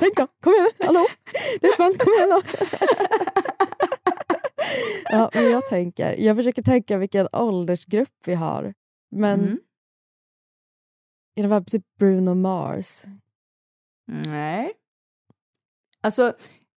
[0.00, 1.06] Tänk då, kom igen, hallå?
[1.60, 2.42] Det är ett band, kom igen då.
[5.10, 8.74] Ja, men jag tänker, jag försöker tänka vilken åldersgrupp vi har.
[9.10, 9.58] Men Mm.
[11.36, 13.02] det var typ Bruno Mars.
[14.06, 14.72] Nej.
[16.00, 16.36] Alltså,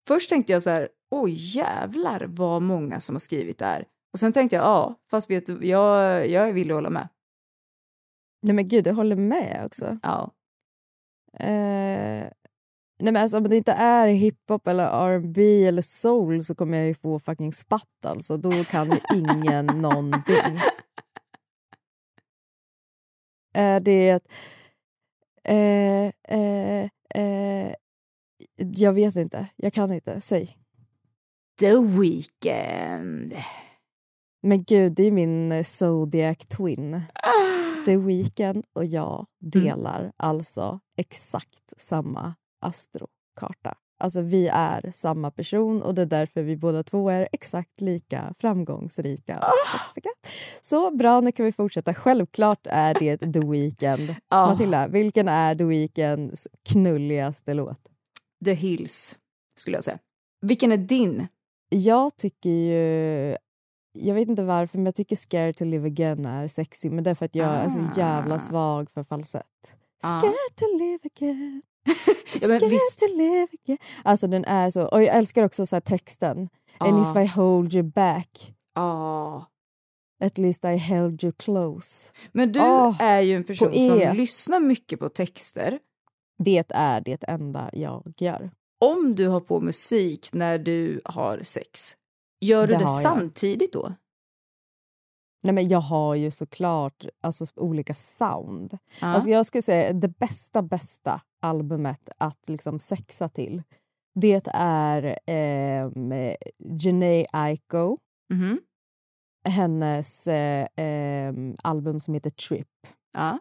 [0.07, 3.85] först tänkte jag så här, oj jävlar vad många som har skrivit där.
[4.13, 7.07] Och sen tänkte jag, ja, fast vet du, jag, jag är villig att hålla med.
[8.41, 9.99] Nej men gud, jag håller med också.
[10.03, 10.31] Ja.
[11.39, 12.27] Eh,
[12.99, 16.87] Nej men alltså om det inte är hiphop eller R&B eller soul så kommer jag
[16.87, 18.37] ju få fucking spatt alltså.
[18.37, 20.59] Då kan ju ingen någonting.
[23.53, 24.19] Är det...
[25.43, 27.73] Eh, eh, eh,
[28.57, 29.47] jag vet inte.
[29.55, 30.21] Jag kan inte.
[30.21, 30.57] Säg.
[31.59, 33.33] The Weeknd.
[34.41, 37.01] Men gud, det är min eh, Zodiac twin.
[37.85, 43.75] The Weeknd och jag delar alltså exakt samma astrokarta.
[43.99, 48.33] Alltså vi är samma person och det är därför vi båda två är exakt lika
[48.39, 50.11] framgångsrika och sexiga.
[50.61, 51.93] Så bra, nu kan vi fortsätta.
[51.93, 54.15] Självklart är det The Weeknd.
[54.27, 54.47] Ah.
[54.47, 57.79] Matilda, vilken är The Weeknds knulligaste låt?
[58.45, 59.17] The Hills,
[59.55, 59.99] skulle jag säga.
[60.41, 61.27] Vilken är din?
[61.69, 63.37] Jag tycker ju...
[63.97, 66.89] Jag vet inte varför, men jag tycker Scared to live again är sexy.
[66.89, 68.39] Men det är för att jag är så jävla Ah.
[68.39, 69.75] svag för falsett.
[70.03, 70.19] Ah.
[70.19, 71.61] Scared to live again.
[72.41, 73.01] Ja, men visst.
[74.03, 74.85] Alltså den är så...
[74.87, 76.49] Och jag älskar också så texten.
[76.77, 77.11] And Ah.
[77.21, 79.45] if I hold you back, Ja.
[80.23, 82.13] at least I held you close.
[82.31, 83.89] Men du Ah, är ju en person på E.
[84.07, 85.79] som lyssnar mycket på texter.
[86.43, 88.51] Det är det enda jag gör.
[88.79, 91.97] Om du har på musik när du har sex,
[92.41, 93.93] gör du Det samtidigt då?
[95.45, 98.77] Nej, men jag har ju såklart alltså, olika sound.
[99.01, 99.07] Ja.
[99.07, 103.63] Alltså, jag skulle säga det bästa, bästa albumet att liksom sexa till
[104.19, 106.13] det är ehm,
[106.59, 107.97] Jhené Aiko,
[108.33, 108.59] Mhm.
[109.49, 112.67] hennes eh, ehm, album som heter Trip.
[113.13, 113.39] ja.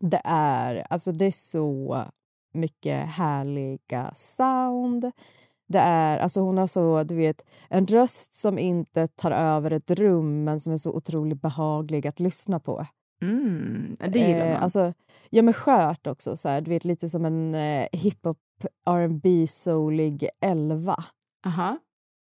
[0.00, 2.04] Det är, alltså, det är så
[2.54, 5.12] mycket härliga sound.
[5.68, 9.90] Det är, alltså hon har så, du vet, en röst som inte tar över ett
[9.90, 12.86] rum men som är så otroligt behaglig att lyssna på.
[13.22, 14.48] Mm, det gillar man.
[14.48, 14.92] Eh, alltså,
[15.30, 16.36] ja, men skört också.
[16.36, 18.38] Så här, du vet, lite som en eh, hiphop,
[18.86, 21.04] R&B soulig elva.
[21.46, 21.78] Aha.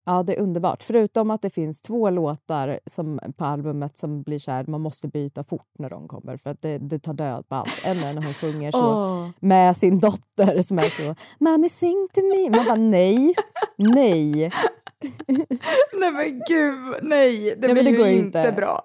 [0.05, 0.83] Ja, det är underbart.
[0.83, 5.07] Förutom att det finns två låtar som, på albumet som blir så här, man måste
[5.07, 7.69] byta fort när de kommer för att det, det tar död på allt.
[7.83, 9.29] En är när hon sjunger så Åh.
[9.39, 12.57] med sin dotter som är så “Mommy sing to me”.
[12.57, 13.33] Man bara nej,
[13.77, 14.51] nej.
[15.99, 18.51] Nej men gud, nej, det men blir det ju går inte inte.
[18.51, 18.81] bra.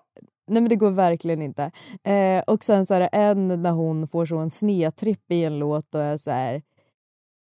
[0.49, 1.71] Nej men det går verkligen inte.
[2.05, 5.59] Eh, och sen så är det en när hon får så en snedtripp i en
[5.59, 6.63] låt och är så här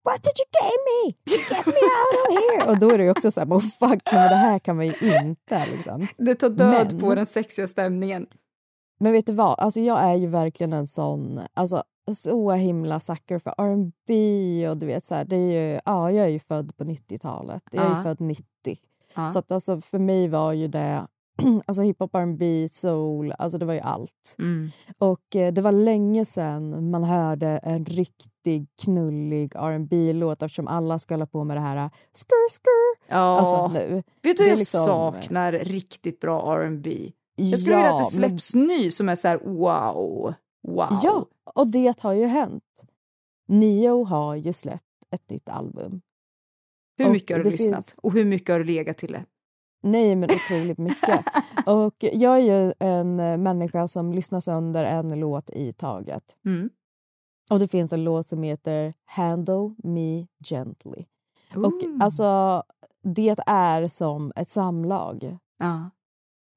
[0.05, 1.15] What did you get me?
[1.33, 2.71] Get me out of here!
[2.71, 4.85] Och då är det ju också så här, oh, fuck, men det här kan man
[4.85, 5.65] ju inte.
[5.71, 6.07] Liksom.
[6.17, 8.27] Det tar död Men- på den sexiga stämningen.
[8.99, 13.39] Men vet du vad, alltså, jag är ju verkligen en sån, alltså så himla sucker
[13.39, 16.77] för R&B och du vet så här, det är ju, ja jag är ju född
[16.77, 18.45] på 90-talet, jag är ju född 90.
[19.15, 19.29] Ja.
[19.29, 21.07] Så att alltså för mig var ju det,
[21.65, 24.35] alltså hiphop, R&B, soul, alltså det var ju allt.
[24.39, 24.71] Mm.
[24.97, 30.99] Och eh, det var länge sedan man hörde en riktig knullig rb låt eftersom alla
[30.99, 33.07] ska hålla på med det här uh, skur skur.
[33.15, 33.39] Ja.
[33.39, 34.03] Alltså nu.
[34.23, 37.11] Vet du jag liksom- saknar riktigt bra R&B.
[37.35, 40.33] Jag skulle vilja att det men- släpps ny som är så här wow,
[40.67, 40.99] wow.
[41.03, 42.63] Ja, och det har ju hänt.
[43.47, 46.01] Nio har ju släppt ett nytt album.
[46.97, 47.75] Hur och mycket har du lyssnat?
[47.85, 49.25] finns- Och hur mycket har du legat till det?
[49.85, 51.25] Nej, men otroligt mycket.
[51.65, 56.37] och jag är ju en eh, människa som lyssnar sönder en låt i taget.
[56.45, 56.69] Mm.
[57.49, 61.05] Och det finns en låt som heter Handle Me Gently.
[61.55, 61.97] Och Ooh.
[62.03, 62.63] alltså,
[63.03, 65.37] det är som ett samlag.
[65.59, 65.89] Ja.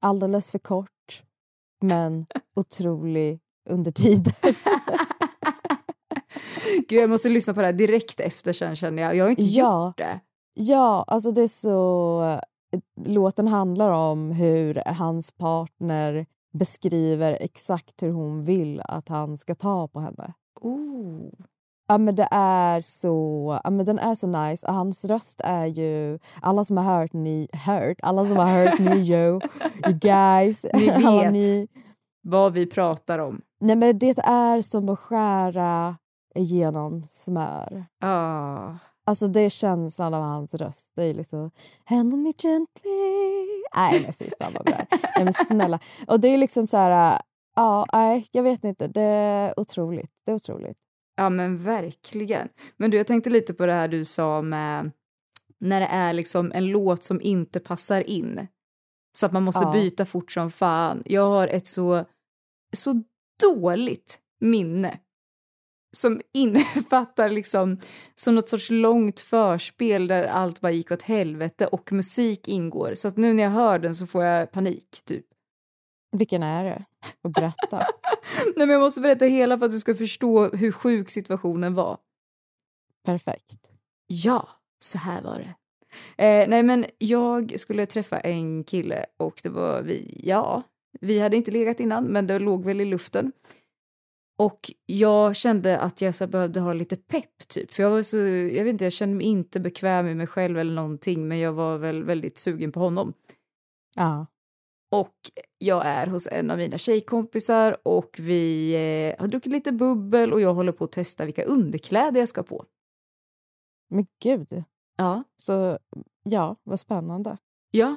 [0.01, 1.23] Alldeles för kort,
[1.81, 4.35] men otrolig under tiden.
[6.89, 9.17] Gud, jag måste lyssna på det här direkt efter sen känner jag.
[9.17, 9.87] Jag har inte Ja.
[9.87, 10.21] gjort det.
[10.55, 12.41] Ja, alltså det är så...
[13.07, 19.89] Låten handlar om hur hans partner beskriver exakt hur hon vill att han ska ta
[19.89, 20.35] på henne.
[20.61, 21.31] Ooh.
[21.91, 24.71] Ja, men det är så, ja, men den är så nice.
[24.71, 26.19] Hans röst är ju...
[26.43, 27.49] Alla som har hört ni...
[27.53, 27.97] Hört?
[28.03, 29.41] Alla som har hört Neo,
[29.87, 30.67] you guys.
[30.75, 30.87] Ni
[31.21, 31.33] vet.
[31.33, 31.69] ni-
[32.23, 33.41] Vad vi pratar om.
[33.61, 35.97] Nej, men det är som att skära
[36.35, 37.85] igenom smör.
[38.05, 38.75] Ah.
[39.09, 40.93] Alltså det är känslan av hans röst.
[40.95, 41.51] Det är liksom
[41.85, 42.91] Handle me gently.
[43.77, 44.87] Nej men fy fan vad bra.
[45.17, 45.81] Nej men snälla.
[46.07, 47.15] Och det är liksom så här...
[47.15, 47.21] äh,
[47.57, 48.87] Ja, nej, jag vet inte.
[48.89, 50.11] Det är otroligt.
[50.27, 50.79] Det är otroligt.
[51.17, 52.49] Ja men verkligen.
[52.77, 54.91] Men du, jag tänkte lite på det här du sa med
[55.61, 58.47] när det är liksom en låt som inte passar in.
[59.19, 59.73] Så att man måste Ja.
[59.73, 61.03] byta fort som fan.
[61.07, 62.05] Jag har ett så,
[62.77, 63.03] så
[63.43, 64.99] dåligt minne
[65.97, 67.79] som innefattar liksom
[68.15, 72.95] som något sorts långt förspel där allt bara gick åt helvete och musik ingår.
[72.95, 75.25] Så att nu när jag hör den så får jag panik, typ.
[76.17, 76.85] Vilken är det?
[77.23, 77.77] Och berätta.
[78.57, 81.99] Nej men jag måste berätta hela för att du ska förstå hur sjuk situationen var.
[83.05, 83.71] Perfekt.
[84.07, 84.49] Ja,
[84.79, 85.55] så här var det.
[86.25, 90.63] Eh, nej men jag skulle träffa en kille och det var vi, ja,
[91.01, 93.33] vi hade inte legat innan men det låg väl i luften.
[94.39, 98.17] Och jag kände att jag så behövde ha lite pepp typ, för jag var så,
[98.17, 101.53] jag vet inte, jag kände mig inte bekväm med mig själv eller någonting men jag
[101.53, 103.13] var väl väldigt sugen på honom.
[103.95, 104.27] Ja.
[104.91, 105.15] Och
[105.59, 110.41] jag är hos en av mina tjejkompisar och vi eh, har druckit lite bubbel och
[110.41, 112.65] jag håller på att testa vilka underkläder jag ska på.
[113.91, 114.65] Men gud.
[114.97, 115.25] Ja.
[115.37, 115.79] Så
[116.23, 117.39] ja, vad spännande.
[117.71, 117.97] Ja,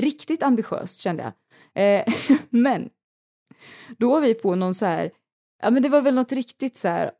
[0.00, 1.32] riktigt ambitiöst kände jag.
[1.84, 2.14] Eh,
[2.50, 2.90] men
[3.98, 5.10] då var vi på någon så här,
[5.62, 7.12] ja men det var väl något riktigt så här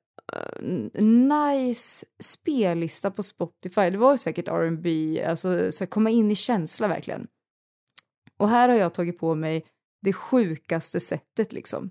[0.62, 3.90] uh, nice spellista på Spotify.
[3.90, 7.26] Det var säkert R&B, alltså så här, komma in i känsla verkligen.
[8.36, 9.64] Och här har jag tagit på mig
[10.02, 11.90] det sjukaste sättet liksom.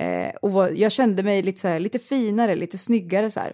[0.00, 3.52] Eh, och var, jag kände mig lite så här, lite finare, lite snyggare så här.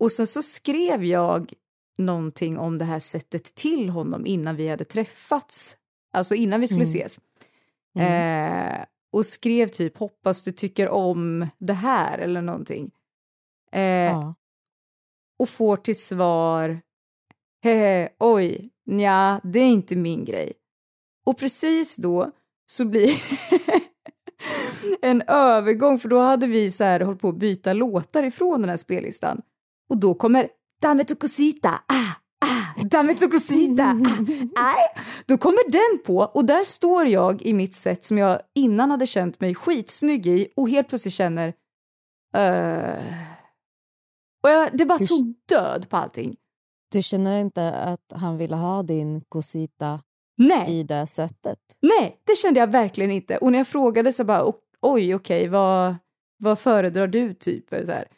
[0.00, 1.52] Och sen så skrev jag
[1.98, 5.76] någonting om det här sättet till honom innan vi hade träffats.
[6.12, 6.94] Alltså innan vi skulle Mm.
[6.96, 7.18] ses.
[7.98, 12.90] Eh, och skrev typ hoppas du tycker om det här eller någonting.
[13.72, 14.34] Eh, Ja.
[15.38, 16.80] Och får till svar
[17.62, 20.52] hehe, oj, nja, det är inte min grej.
[21.26, 22.30] Och precis då
[22.66, 23.22] så blir
[25.02, 28.70] en övergång, för då hade vi så här hållit på att byta låtar ifrån den
[28.70, 29.42] här spellistan.
[29.88, 30.48] Och då kommer
[30.82, 32.14] Dame tu cosita, ah,
[32.46, 33.84] ah, dame tu cosita,
[34.56, 35.00] ah.
[35.26, 39.06] Då kommer den på och där står jag i mitt sätt som jag innan hade
[39.06, 41.48] känt mig skitsnygg i och helt plötsligt känner
[42.36, 43.04] uh...
[44.42, 46.36] och jag, det bara tog död på allting.
[46.92, 50.00] Du känner inte att han ville ha din cosita
[50.36, 50.78] Nej.
[50.78, 51.58] i det sättet?
[51.82, 53.36] Nej, det kände jag verkligen inte.
[53.36, 55.94] Och när jag frågade så bara, "O- oj, okej, vad,
[56.38, 57.68] vad föredrar du typ?
[57.70, 58.08] Så här.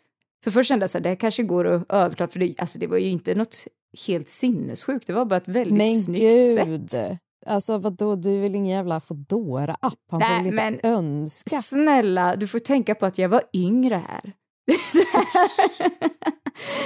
[0.45, 2.87] För först kände jag så här, det kanske går att övertala, för det, alltså, det
[2.87, 3.65] var ju inte något
[4.07, 6.23] helt sinnessjukt, det var bara ett väldigt Men snyggt
[6.67, 6.91] gud!
[6.91, 7.19] sätt.
[7.47, 9.95] Alltså vadå, du är väl ingen jävla Foodora-app?
[10.11, 11.57] Han Nej, får väl inte men- önska?
[11.57, 14.33] Snälla, du får tänka på att jag var yngre här.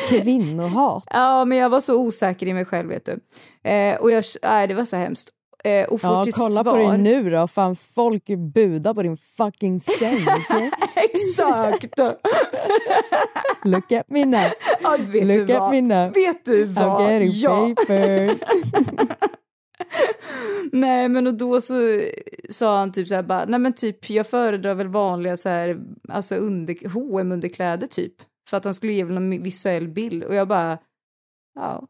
[0.08, 1.04] Kvinnohat.
[1.10, 3.20] ja, men jag var så osäker i mig själv, vet du.
[3.70, 5.30] Eh, och jag, nej, det var så hemskt.
[5.64, 6.72] Eh, och får Ja, till kolla svar...
[6.72, 7.46] på dig nu då.
[7.48, 10.18] Fan, folk budar på din fucking säng.
[10.96, 11.98] Exakt!
[13.64, 14.40] Look at me now.
[14.82, 15.70] ja, vet Look du at vad?
[15.70, 16.12] me now.
[16.12, 17.02] Vet du I'm vad?
[17.12, 17.74] getting Ja.
[17.76, 18.40] papers.
[20.72, 22.00] Nej men och då så
[22.48, 25.80] sa han typ så här bara, nej men typ jag föredrar väl vanliga så här,
[26.08, 26.88] alltså under,
[27.20, 28.14] hm underkläder typ.
[28.50, 30.78] För att han skulle ge väl en visuell bild och jag bara,
[31.54, 31.86] ja.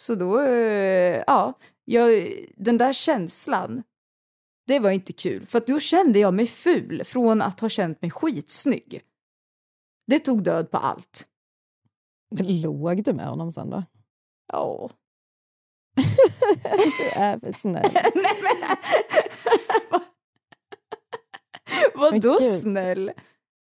[0.00, 1.52] Så då, eh, ja,
[1.84, 3.82] jag, den där känslan,
[4.66, 5.46] det var inte kul.
[5.46, 9.02] För då kände jag mig ful från att ha känt mig skitsnygg.
[10.06, 11.26] Det tog död på allt.
[12.40, 13.84] Låg du med honom sen då?
[14.52, 14.90] Ja.
[16.98, 17.90] Du är för snäll.
[18.14, 18.76] Nej, men...
[21.94, 23.12] Vadå Men snäll?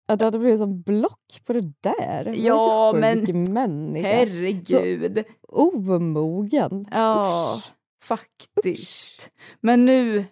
[0.08, 2.24] Att du hade blivit som block på det där.
[2.24, 4.08] Det Ja, men människa.
[4.08, 5.24] Herregud.
[5.48, 6.88] Omogen.
[6.92, 7.72] Ja, Usch.
[8.06, 9.30] Faktiskt.
[9.62, 10.26] Men nu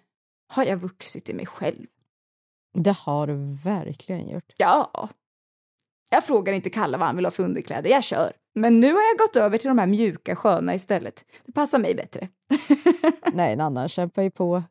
[0.48, 1.86] har jag vuxit i mig själv.
[2.74, 4.52] Det har du verkligen gjort.
[4.56, 5.08] Ja.
[6.10, 8.32] Jag frågar inte Kalle vad han vill ha för underkläder, jag kör.
[8.54, 11.24] Men nu har jag gått över till de här mjuka sköna istället.
[11.46, 12.28] Det passar mig bättre.
[13.32, 14.62] Nej, en annan kämpar ju på.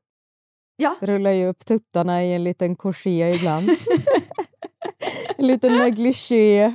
[0.76, 0.96] Ja.
[1.02, 3.70] Rullar ju upp tuttarna i en liten corset ibland.
[5.38, 6.74] en liten negligé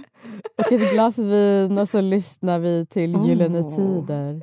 [0.59, 3.77] och ett glas vin och så lyssnar vi till Gyllene Åh.
[3.77, 4.43] Tider.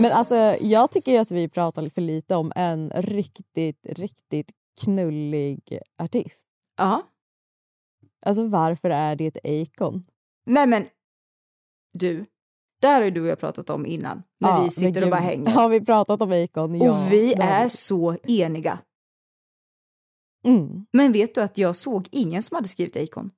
[0.00, 5.78] Men alltså, jag tycker ju att vi pratar för lite om en riktigt, riktigt knullig
[6.02, 6.46] artist.
[6.76, 7.02] Ja.
[8.26, 10.02] Alltså varför är det ett Akon?
[10.46, 10.86] Nej men,
[11.98, 12.26] du.
[12.80, 15.20] Där har du och jag pratat om innan, när Ja, vi sitter men och bara
[15.20, 15.50] hänger.
[15.50, 16.80] Har vi pratat om Akon?
[16.80, 18.78] Ja, och vi har är så eniga.
[20.44, 20.86] Mm.
[20.92, 23.30] Men vet du att jag såg ingen som hade skrivit Akon?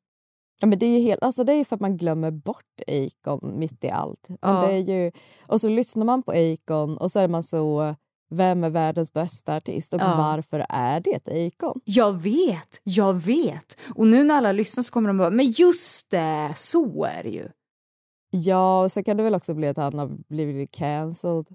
[0.62, 3.52] Ja, men det är ju helt, alltså det är för att man glömmer bort Akon
[3.58, 4.28] mitt i allt.
[4.28, 4.66] Men Ja.
[4.66, 5.12] det är ju,
[5.46, 7.94] och så lyssnar man på Akon och så är man så,
[8.30, 10.14] vem är världens bästa artist och Ja.
[10.18, 11.80] varför är det Akon?
[11.84, 13.78] Jag vet, jag vet.
[13.94, 17.30] Och nu när alla lyssnar så kommer de bara, men just det, så är det
[17.30, 17.48] ju.
[18.30, 21.46] Ja, och så kan det väl också bli att han har blivit cancelled.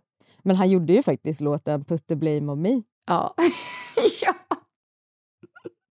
[0.44, 2.82] Men han gjorde ju faktiskt låten Put the blame on me.
[3.08, 3.36] Ja.
[4.22, 4.34] ja.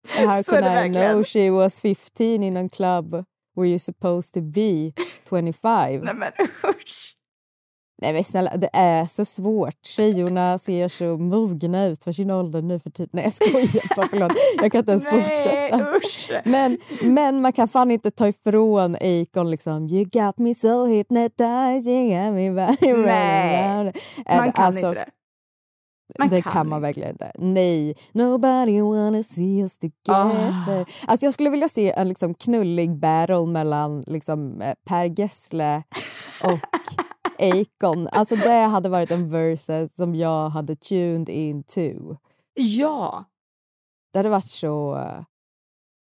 [0.08, 1.12] How Så är can I verkligen.
[1.12, 3.24] know she was 15 in a club
[3.56, 4.92] where you're supposed to be
[5.28, 6.00] 25?
[6.04, 6.32] Nej men
[6.70, 7.14] usch.
[8.02, 9.74] Nej men snälla, det är så svårt.
[9.86, 13.10] Tjejorna ser så mogna ut för sin ålder nu för tiden.
[13.12, 14.32] Nej jag skojar bara, förlåt.
[14.62, 15.96] Jag kan inte ens Nej, fortsätta.
[15.96, 16.30] usch.
[16.44, 22.32] Men, men man kan fan inte ta ifrån Akon liksom You got me so got
[22.34, 23.92] me very Nej.
[24.28, 25.06] Man kan Alltså, inte det.
[26.18, 27.32] Man det kan kan man verkligen inte.
[27.38, 27.94] Nej.
[28.12, 30.80] Nobody wanna see us together.
[30.80, 30.84] Ah.
[31.06, 35.82] Alltså jag skulle vilja se en liksom knullig battle mellan liksom eh, Per Gessle
[36.42, 36.60] och
[37.38, 38.08] Akon.
[38.12, 42.16] Alltså det hade varit en versus som jag hade tuned in to.
[42.54, 43.24] Ja.
[44.12, 44.98] Det hade varit så...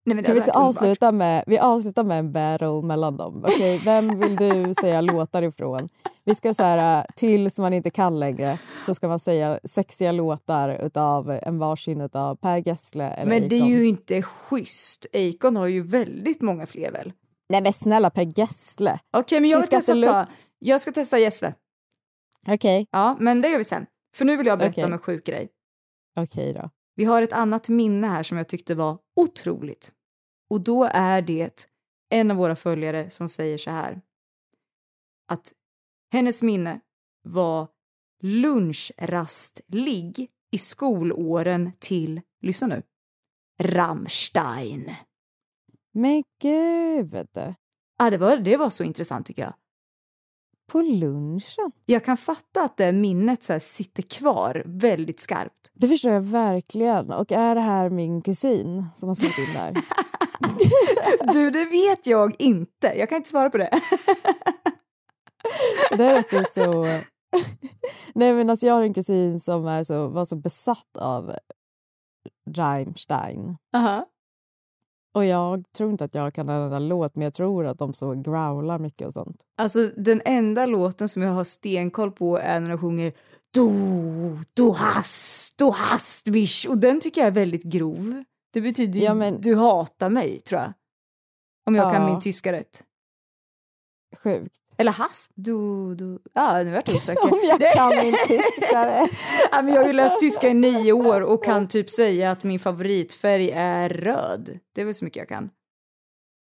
[0.04, 3.44] Nej, Kan vi inte avsluta med, vi avslutar med en battle mellan dem?
[3.44, 5.88] Okej, vem vill du säga låtar ifrån?
[6.24, 10.12] Vi ska så här, eh, tills man inte kan längre så ska man säga sexiga
[10.12, 15.06] låtar utav en varsin utav Per Gessle eller Men det är ju inte schysst.
[15.12, 17.12] Akon har ju väldigt många fler väl?
[17.48, 18.98] Nej men snälla Per Gessle.
[19.12, 20.26] Okej, men jag vill testa ta...
[20.58, 21.54] Jag ska testa Gessle.
[22.48, 23.86] Okej, Ja, men det gör vi sen.
[24.16, 24.84] För nu vill jag berätta Okej.
[24.84, 25.48] om en sjuk grej.
[26.20, 26.70] okej då.
[26.96, 29.92] Vi har ett annat minne här som jag tyckte var otroligt.
[30.50, 31.68] Och då är det
[32.10, 34.00] en av våra följare som säger så här.
[35.28, 35.52] Att
[36.12, 36.80] hennes minne
[37.22, 37.68] var
[38.22, 42.82] lunchrastligg i skolåren till, lyssna nu,
[43.62, 44.94] Rammstein.
[45.92, 47.28] Men gud!
[47.98, 49.54] Ja, det var, det var så intressant tycker jag.
[50.72, 51.70] På lunchen?
[51.86, 55.70] Jag kan fatta att det minnet så sitter kvar väldigt skarpt.
[55.74, 57.12] Det förstår jag verkligen.
[57.12, 59.76] Och är det här min kusin som har skrivit in där?
[61.32, 62.86] Du, det vet jag inte.
[62.86, 63.80] Jag kan inte svara på det.
[65.96, 66.84] Det är också så...
[68.14, 71.36] Nej men alltså jag har en kusin som är så, var så besatt av
[72.56, 73.56] Rammstein.
[73.76, 74.06] Aha.
[75.14, 77.94] Och jag tror inte att jag kan en enda låt men jag tror att de
[77.94, 79.42] så growlar mycket och sånt.
[79.56, 83.12] Alltså den enda låten som jag har stenkoll på är när de sjunger
[83.54, 83.68] Du,
[84.54, 86.66] du hast, du hast mich.
[86.68, 88.24] Och den tycker jag är väldigt grov.
[88.52, 90.72] Det betyder ju Ja, men- du hatar mig, tror jag.
[91.66, 92.08] Om jag kan Ja.
[92.10, 92.82] min tyska rätt.
[94.24, 94.56] Sjukt.
[94.78, 96.18] Eller hast, du, du.
[96.34, 97.22] Ja, nu vart jag osäker.
[97.32, 99.10] Om jag kan min tyska rätt.
[99.52, 102.44] ja, men jag har ju läst tyska i nio år och kan typ säga att
[102.44, 104.58] min favoritfärg är röd.
[104.74, 105.50] Det är väl så mycket jag kan.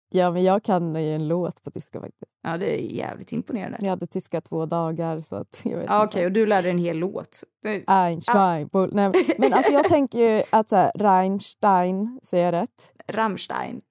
[0.10, 2.40] Ja men jag kan ju en låt på tyska faktiskt.
[2.44, 3.78] Ja, det är jävligt imponerande.
[3.82, 5.98] Jag hade tyska två dagar så att jag vet inte.
[5.98, 7.44] Okej, och du lärde en hel låt.
[7.64, 8.90] Det- Ein, zwei, bull.
[8.94, 12.94] Nej, men alltså jag tänker ju att så här, Reinstein, säger jag rätt?
[13.08, 13.82] Rammstein.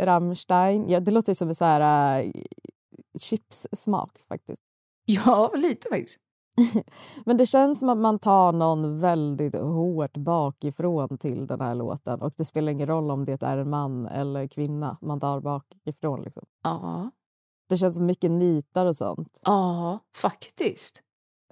[0.00, 2.32] Rammstein, ja, det låter som en så här uh,
[3.18, 4.62] chipssmak faktiskt.
[5.04, 6.20] Ja, lite faktiskt.
[7.24, 12.20] Men det känns som att man tar någon väldigt hårt bakifrån till den här låten
[12.20, 16.22] och det spelar ingen roll om det är en man eller kvinna man tar bakifrån.
[16.22, 16.42] Liksom.
[16.64, 17.10] Ja.
[17.68, 19.38] Det känns som mycket nitar och sånt.
[19.42, 21.02] Ja, faktiskt.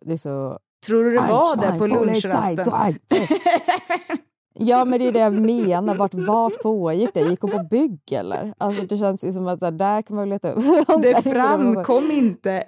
[0.02, 0.58] Det är så...
[0.86, 2.66] Tror du det var det på lunchrasten?
[4.62, 5.94] Ja, men det är det jag menar.
[5.94, 7.20] Vart, vart pågick det?
[7.20, 8.54] Gick hon på bygg eller?
[8.58, 10.64] Alltså, det känns ju som att här, där kan man leta upp.
[11.02, 12.64] Det framkom inte.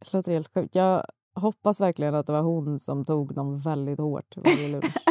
[0.00, 0.74] Det låter helt sjukt.
[0.74, 1.04] Jag
[1.34, 4.94] hoppas verkligen att det var hon som tog dem väldigt hårt varje lunch.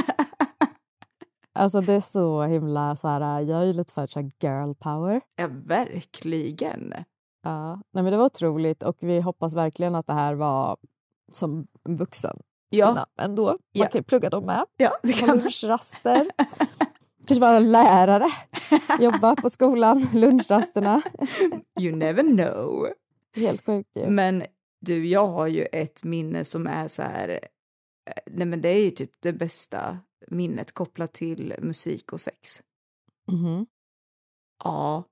[1.54, 4.74] Alltså det är så himla så här, jag är ju lite för så här girl
[4.74, 5.22] power.
[5.36, 6.94] Ja, verkligen.
[7.44, 10.78] Ja, nej men det var otroligt och vi hoppas verkligen att det här var
[11.32, 12.38] som en vuxen
[12.72, 13.46] Ja, ändå.
[13.46, 13.88] Man Ja.
[13.88, 14.66] kan ju plugga dem med.
[14.78, 16.32] ja det kan lunchraster.
[17.28, 18.26] Kanske vara lärare.
[19.00, 21.02] Jobba på skolan, lunchrasterna.
[21.80, 22.90] You never know.
[23.36, 24.10] Helt sjukt ju.
[24.10, 24.44] Men
[24.82, 27.30] du, jag har ju ett minne som är så här...
[27.30, 27.40] eh,
[28.32, 29.98] Nej, men det är ju typ det bästa
[30.28, 32.62] minnet kopplat till musik och sex.
[33.32, 33.66] Mhm.
[34.64, 35.04] Ja.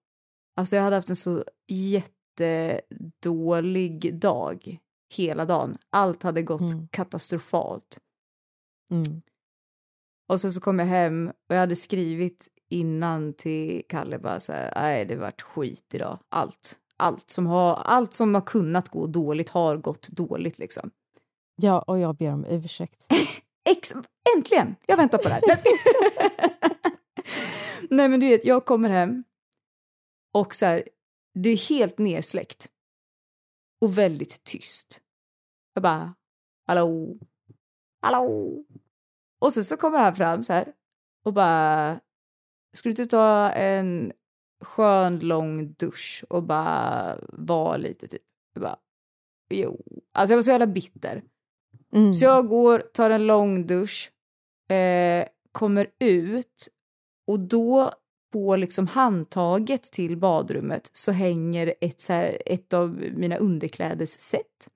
[0.56, 4.78] Alltså jag hade haft en så jättedålig dag
[5.10, 5.78] hela dagen.
[5.90, 6.88] Allt hade gått Mm.
[6.88, 8.00] katastrofalt.
[8.92, 9.22] Mm.
[10.30, 14.52] Och så, så kom jag hem och jag hade skrivit innan till Kalle bara så
[14.54, 16.20] här, nej det vart skit idag.
[16.30, 16.80] Allt.
[16.98, 20.92] allt som har, allt som har kunnat gå dåligt har gått dåligt liksom.
[21.62, 23.06] Ja, och jag ber om ursäkt.
[23.70, 23.94] Ex
[24.38, 24.76] äntligen!
[24.86, 25.42] Jag väntar på det här.
[27.90, 29.24] Nej men du vet, jag kommer hem
[30.34, 30.84] och så här,
[31.34, 32.70] det är helt nersläckt.
[33.82, 35.02] Och väldigt tyst.
[35.74, 36.16] Jag bara,
[36.68, 37.18] hallå,
[38.02, 38.64] hallå.
[39.40, 40.74] Och sen så kommer han fram så här
[41.26, 42.00] och bara,
[42.74, 44.12] skulle du inte ta en
[44.62, 48.22] skön lång dusch och bara vara lite typ.
[48.54, 48.80] Jag bara,
[49.50, 49.82] jo.
[50.14, 51.24] Alltså jag var så jävla bitter.
[51.94, 52.14] Mm.
[52.14, 54.12] Så jag går, tar en lång dusch,
[54.72, 56.70] eh, kommer ut
[57.28, 57.92] och då
[58.32, 64.70] på liksom handtaget till badrummet så hänger ett, så här, ett av mina underklädesset.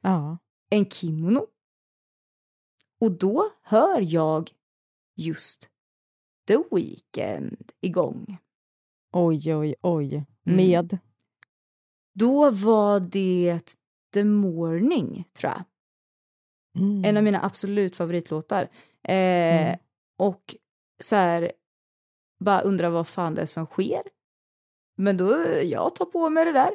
[0.00, 0.38] Ja.
[0.70, 1.46] En kimono.
[3.00, 4.50] Och då hör jag
[5.16, 5.70] just
[6.46, 8.38] The Weeknd igång.
[9.12, 10.14] Oj, oj, oj.
[10.14, 10.24] Mm.
[10.56, 10.98] Med?
[12.14, 13.60] Då var det
[14.14, 15.64] The Morning, tror jag.
[16.82, 17.04] Mm.
[17.04, 18.62] En av mina absolut favoritlåtar.
[19.02, 19.78] Eh, Mm.
[20.18, 20.56] Och
[21.00, 21.52] så här,
[22.40, 24.02] bara undrar vad fan det är som sker.
[24.96, 26.70] Men då, jag tar på mig det där,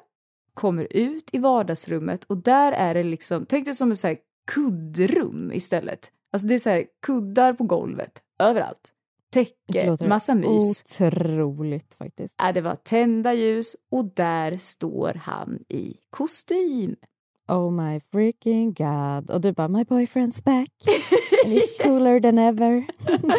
[0.54, 4.18] kommer ut i vardagsrummet och där är det liksom, tänk dig som ett så här
[4.52, 6.12] kuddrum istället.
[6.34, 8.94] Alltså det är så här kuddar på golvet, överallt.
[9.34, 10.84] Täcke, massa mys.
[11.02, 12.42] Otroligt faktiskt.
[12.42, 16.96] Äh, det var tända ljus och där står han i kostym.
[17.48, 19.30] Oh my freaking god.
[19.30, 20.70] Och du bara, my boyfriend's back.
[21.44, 22.86] And he's cooler than ever.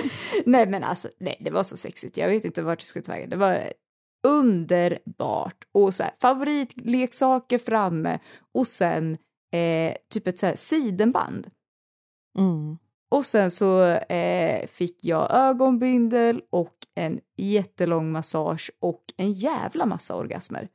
[0.46, 2.16] nej men alltså, nej det var så sexigt.
[2.16, 3.30] Jag vet inte vart jag skulle ta vägen.
[3.30, 3.72] Det var
[4.26, 5.64] underbart.
[5.72, 8.18] Och så här, favoritleksaker framme
[8.52, 9.18] och sen
[9.52, 11.50] eh, typ ett så här sidenband.
[12.38, 12.78] Mm.
[13.10, 20.16] Och sen så eh, fick jag ögonbindel och en jättelång massage och en jävla massa
[20.16, 20.68] orgasmer.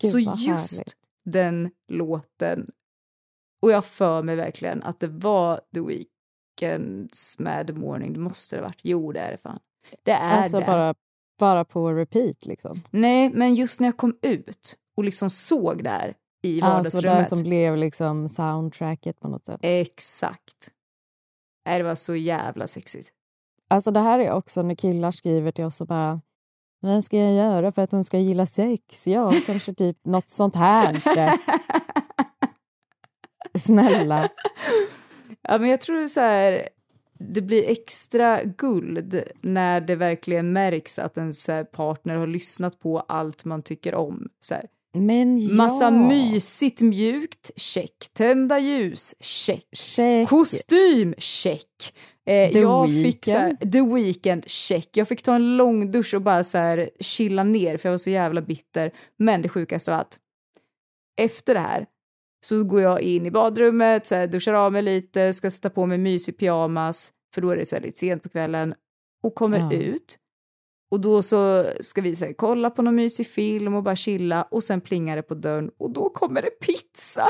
[0.00, 0.46] Gud, så just
[0.78, 0.96] härligt.
[1.24, 2.70] den låten,
[3.62, 8.56] och jag för mig verkligen att det var The Weeknds med The Morning, det måste
[8.56, 8.80] det ha varit.
[8.82, 9.58] Jo, det är det fan.
[10.02, 10.66] Det är Alltså det.
[10.66, 10.94] bara,
[11.38, 12.82] bara på repeat liksom.
[12.90, 17.30] Nej, men just när jag kom ut och liksom såg där i Alltså vardagsrummet.
[17.30, 19.60] det som blev liksom soundtracket på något sätt.
[19.62, 20.70] Exakt.
[21.66, 23.08] Nej, det var så jävla sexigt.
[23.68, 26.20] Alltså det här är också när killar skriver till oss och bara
[26.80, 29.06] vad ska jag göra för att hon ska gilla sex?
[29.06, 31.02] Ja, kanske typ något sånt här.
[33.58, 34.28] Snälla.
[35.42, 36.68] Ja, men jag tror så här,
[37.18, 43.00] det blir extra guld när det verkligen märks att ens eh, partner har lyssnat på
[43.00, 44.28] allt man tycker om.
[44.40, 44.66] Så här.
[44.96, 45.54] Men ja.
[45.54, 47.92] Massa mysigt mjukt, check.
[48.12, 49.64] Tända ljus, check.
[49.76, 50.28] Check.
[50.28, 51.94] Kostym, check.
[52.26, 53.72] Eh, The jag fick så här, Weeknd.
[53.72, 54.88] the weekend, check.
[54.92, 57.98] Jag fick ta en lång dusch och bara så här chilla ner för jag var
[57.98, 58.90] så jävla bitter.
[59.18, 60.18] Men det sjukaste var att
[61.20, 61.86] efter det här
[62.46, 65.86] så går jag in i badrummet, så här, duschar av mig lite, ska sätta på
[65.86, 68.74] mig mysig pyjamas, för då är det så här lite sent på kvällen,
[69.22, 69.72] och kommer Ja.
[69.72, 70.16] ut.
[70.90, 74.42] Och då så ska vi så här, kolla på någon mysig film och bara chilla
[74.50, 77.28] och sen plingar det på dörren och då kommer det pizza.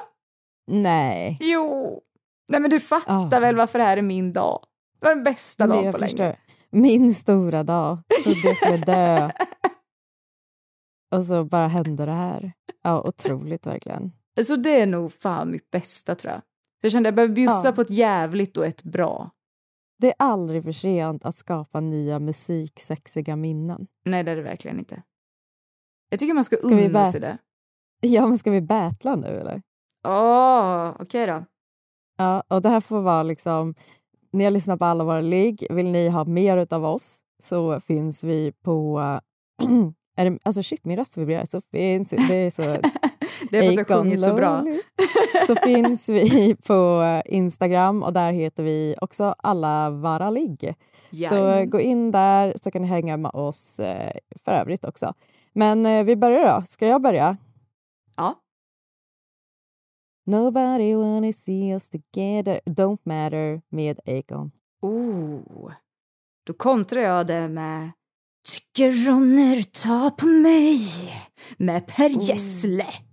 [0.71, 1.39] Nej.
[1.41, 2.01] Jo!
[2.49, 3.41] Nej men du fattar Ah.
[3.41, 4.61] väl varför det här är min dag?
[5.01, 6.19] Det var den bästa dagen på förstår.
[6.25, 6.37] länge.
[6.71, 7.99] Min stora dag.
[8.25, 9.31] Trodde jag skulle dö.
[11.15, 12.53] Och så bara hände det här.
[12.83, 14.13] Ja, otroligt verkligen.
[14.45, 16.41] Så det är nog fan mitt bästa tror jag.
[16.41, 17.73] Så jag kände att jag behöver bjussa Ja.
[17.73, 19.31] på ett jävligt och ett bra.
[19.99, 23.87] Det är aldrig för sent att skapa nya musiksexiga minnen.
[24.05, 25.03] Nej det är det verkligen inte.
[26.11, 27.39] Jag tycker man ska, Ska vi unna sig det.
[28.01, 29.63] Ja, men ska vi battla nu eller?
[30.09, 31.45] Åh, okej då.
[32.17, 33.75] Ja, och det här får vara liksom...
[34.33, 35.67] Ni har lyssnat på alla våra ligg.
[35.71, 39.01] Vill ni ha mer av oss så finns vi på...
[40.17, 41.45] är det, alltså shit, min röst vibrerar.
[41.45, 42.63] Så finns det är så...
[43.51, 44.65] Det är för att du har sjungit så bra.
[45.47, 50.75] Så finns vi på Instagram och där heter vi också alla vara ligg.
[51.29, 54.13] Så gå in där så kan ni hänga med oss eh,
[54.45, 55.15] för övrigt också.
[55.53, 56.63] Men eh, vi börjar då.
[56.67, 57.37] Ska jag börja?
[58.17, 58.35] Ja.
[60.27, 64.51] Nobody wanna see us together, don't matter med Akon.
[64.83, 65.73] Oh.
[66.47, 67.91] Då kontrar jag det med
[68.49, 70.81] Tycker om när du tar på mig
[71.59, 72.09] med Per.
[72.09, 72.85] Gessle.
[72.85, 73.06] Oh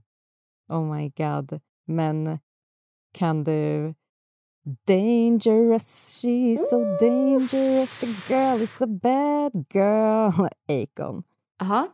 [0.69, 1.59] my god.
[1.87, 2.39] Men
[3.13, 3.93] kan du...
[4.87, 10.47] Dangerous, she's so dangerous, the girl is a bad girl.
[10.69, 11.23] Akon.
[11.61, 11.87] Aha.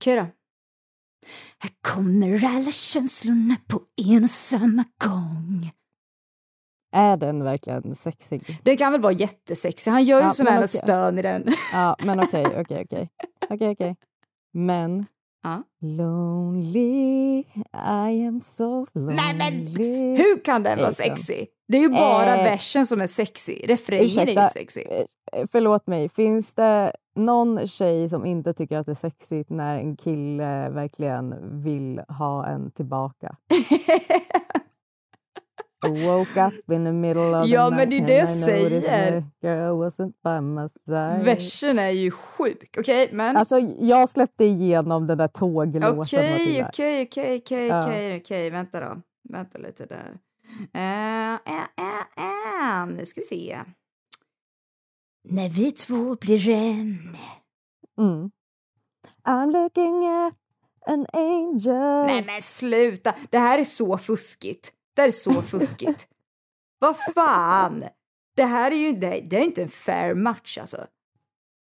[0.00, 0.26] Okej då.
[1.58, 5.70] Här kommer alla känslorna på en och samma gång.
[6.92, 8.60] Är den verkligen sexig?
[8.62, 9.90] Den kan väl vara jättesexig.
[9.90, 10.68] Han gör ju Ja, men okej.
[10.68, 11.46] stön i den.
[11.72, 13.10] Ja, men okej, okej, okej.
[13.50, 13.96] Okej, okej.
[14.52, 15.06] Men...
[15.82, 19.14] Lonely, I am so lonely.
[19.16, 19.66] Nej, men
[20.16, 21.46] Hur kan den vara sexig?
[21.68, 23.64] Det är ju bara Eh, versen som är sexig.
[23.68, 24.86] Refrängen är Ursäkta, inte sexig.
[25.32, 29.78] eh, förlåt mig, finns det någon tjej som inte tycker att det är sexigt när
[29.78, 33.36] en kille verkligen vill ha en tillbaka?
[35.88, 38.70] Woke up in the middle of Ja, the men det är det jag säger.
[39.20, 41.24] my girl wasn't by my side.
[41.24, 42.76] Versen är ju sjuk.
[42.78, 43.36] Okej, men...
[43.36, 45.98] Alltså, jag släppte igenom den där tåglåten.
[45.98, 48.50] Okej, okej, okej, okej, okej, okej.
[48.50, 49.00] Vänta då.
[49.30, 50.18] Vänta lite där.
[50.74, 52.86] Eh, eh, eh.
[52.86, 53.58] Nu ska vi se.
[55.28, 57.16] När vi två blir en.
[57.98, 58.30] Mm.
[59.28, 60.34] I'm looking at
[60.86, 62.06] an angel.
[62.06, 63.14] Nej men sluta!
[63.30, 64.72] Det här är så fuskigt.
[64.94, 66.08] Det är så fuskigt.
[66.78, 67.84] Vad fan!
[68.36, 70.86] Det här är ju det, det är inte en fair match alltså.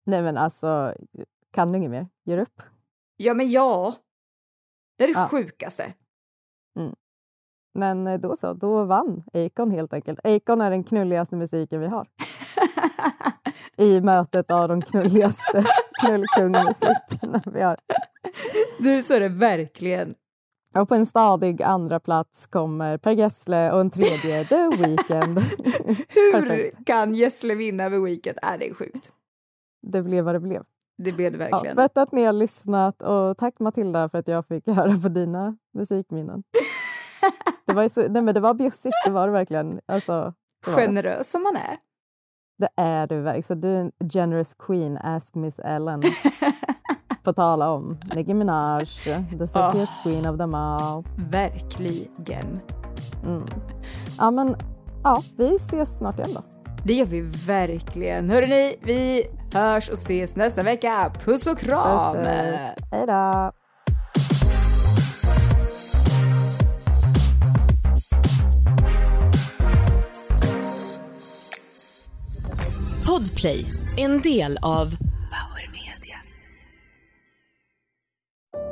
[0.07, 0.95] Nej men alltså,
[1.53, 2.07] kan du inget mer?
[2.25, 2.63] Ger upp?
[3.17, 3.95] Ja men ja.
[4.99, 5.29] Det är det Ja.
[5.29, 5.95] sjukaste.
[7.75, 10.21] Men eh, då så, då vann Akon helt enkelt.
[10.25, 12.09] Akon är den knulligaste musiken vi har.
[13.77, 15.65] I mötet av de knulligaste
[16.01, 17.79] knullkungmusikerna vi har.
[18.79, 20.15] Du så är det verkligen.
[20.75, 25.39] Och på en stadig andra plats kommer Per Gessle och en tredje The Weeknd.
[26.09, 28.39] Hur kan Gessle vinna över Weekend?
[28.43, 29.13] Är det är sjukt.
[29.87, 30.63] Det blev vad det blev.
[31.03, 31.77] Det blev det Ja, verkligen.
[31.77, 35.57] fett att ni har lyssnat och tack Matilda för att jag fick höra på dina
[35.75, 36.43] musikminnen.
[37.67, 39.81] Det var, så, nej men det var bjussigt, det var det verkligen.
[39.87, 40.33] Alltså,
[40.65, 40.87] det, var det.
[40.87, 41.79] Generös som man är.
[42.59, 43.43] det är du verkligen.
[43.43, 46.03] Så du är en generous queen, ask Miss Ellen.
[47.23, 48.85] På tala om Nicki Minaj,
[49.39, 51.05] the sexiest queen of them all.
[51.31, 52.61] Verkligen.
[53.25, 53.47] Mm.
[54.19, 54.57] Ja men,
[55.05, 56.43] ja, vi ses snart igen då.
[56.85, 58.31] Det gör vi verkligen.
[58.31, 61.13] Hörrni, vi hörs och ses nästa vecka.
[61.25, 62.17] Puss och kram!
[62.91, 63.53] Hej då!
[73.07, 73.67] Podplay,
[73.97, 75.08] en del av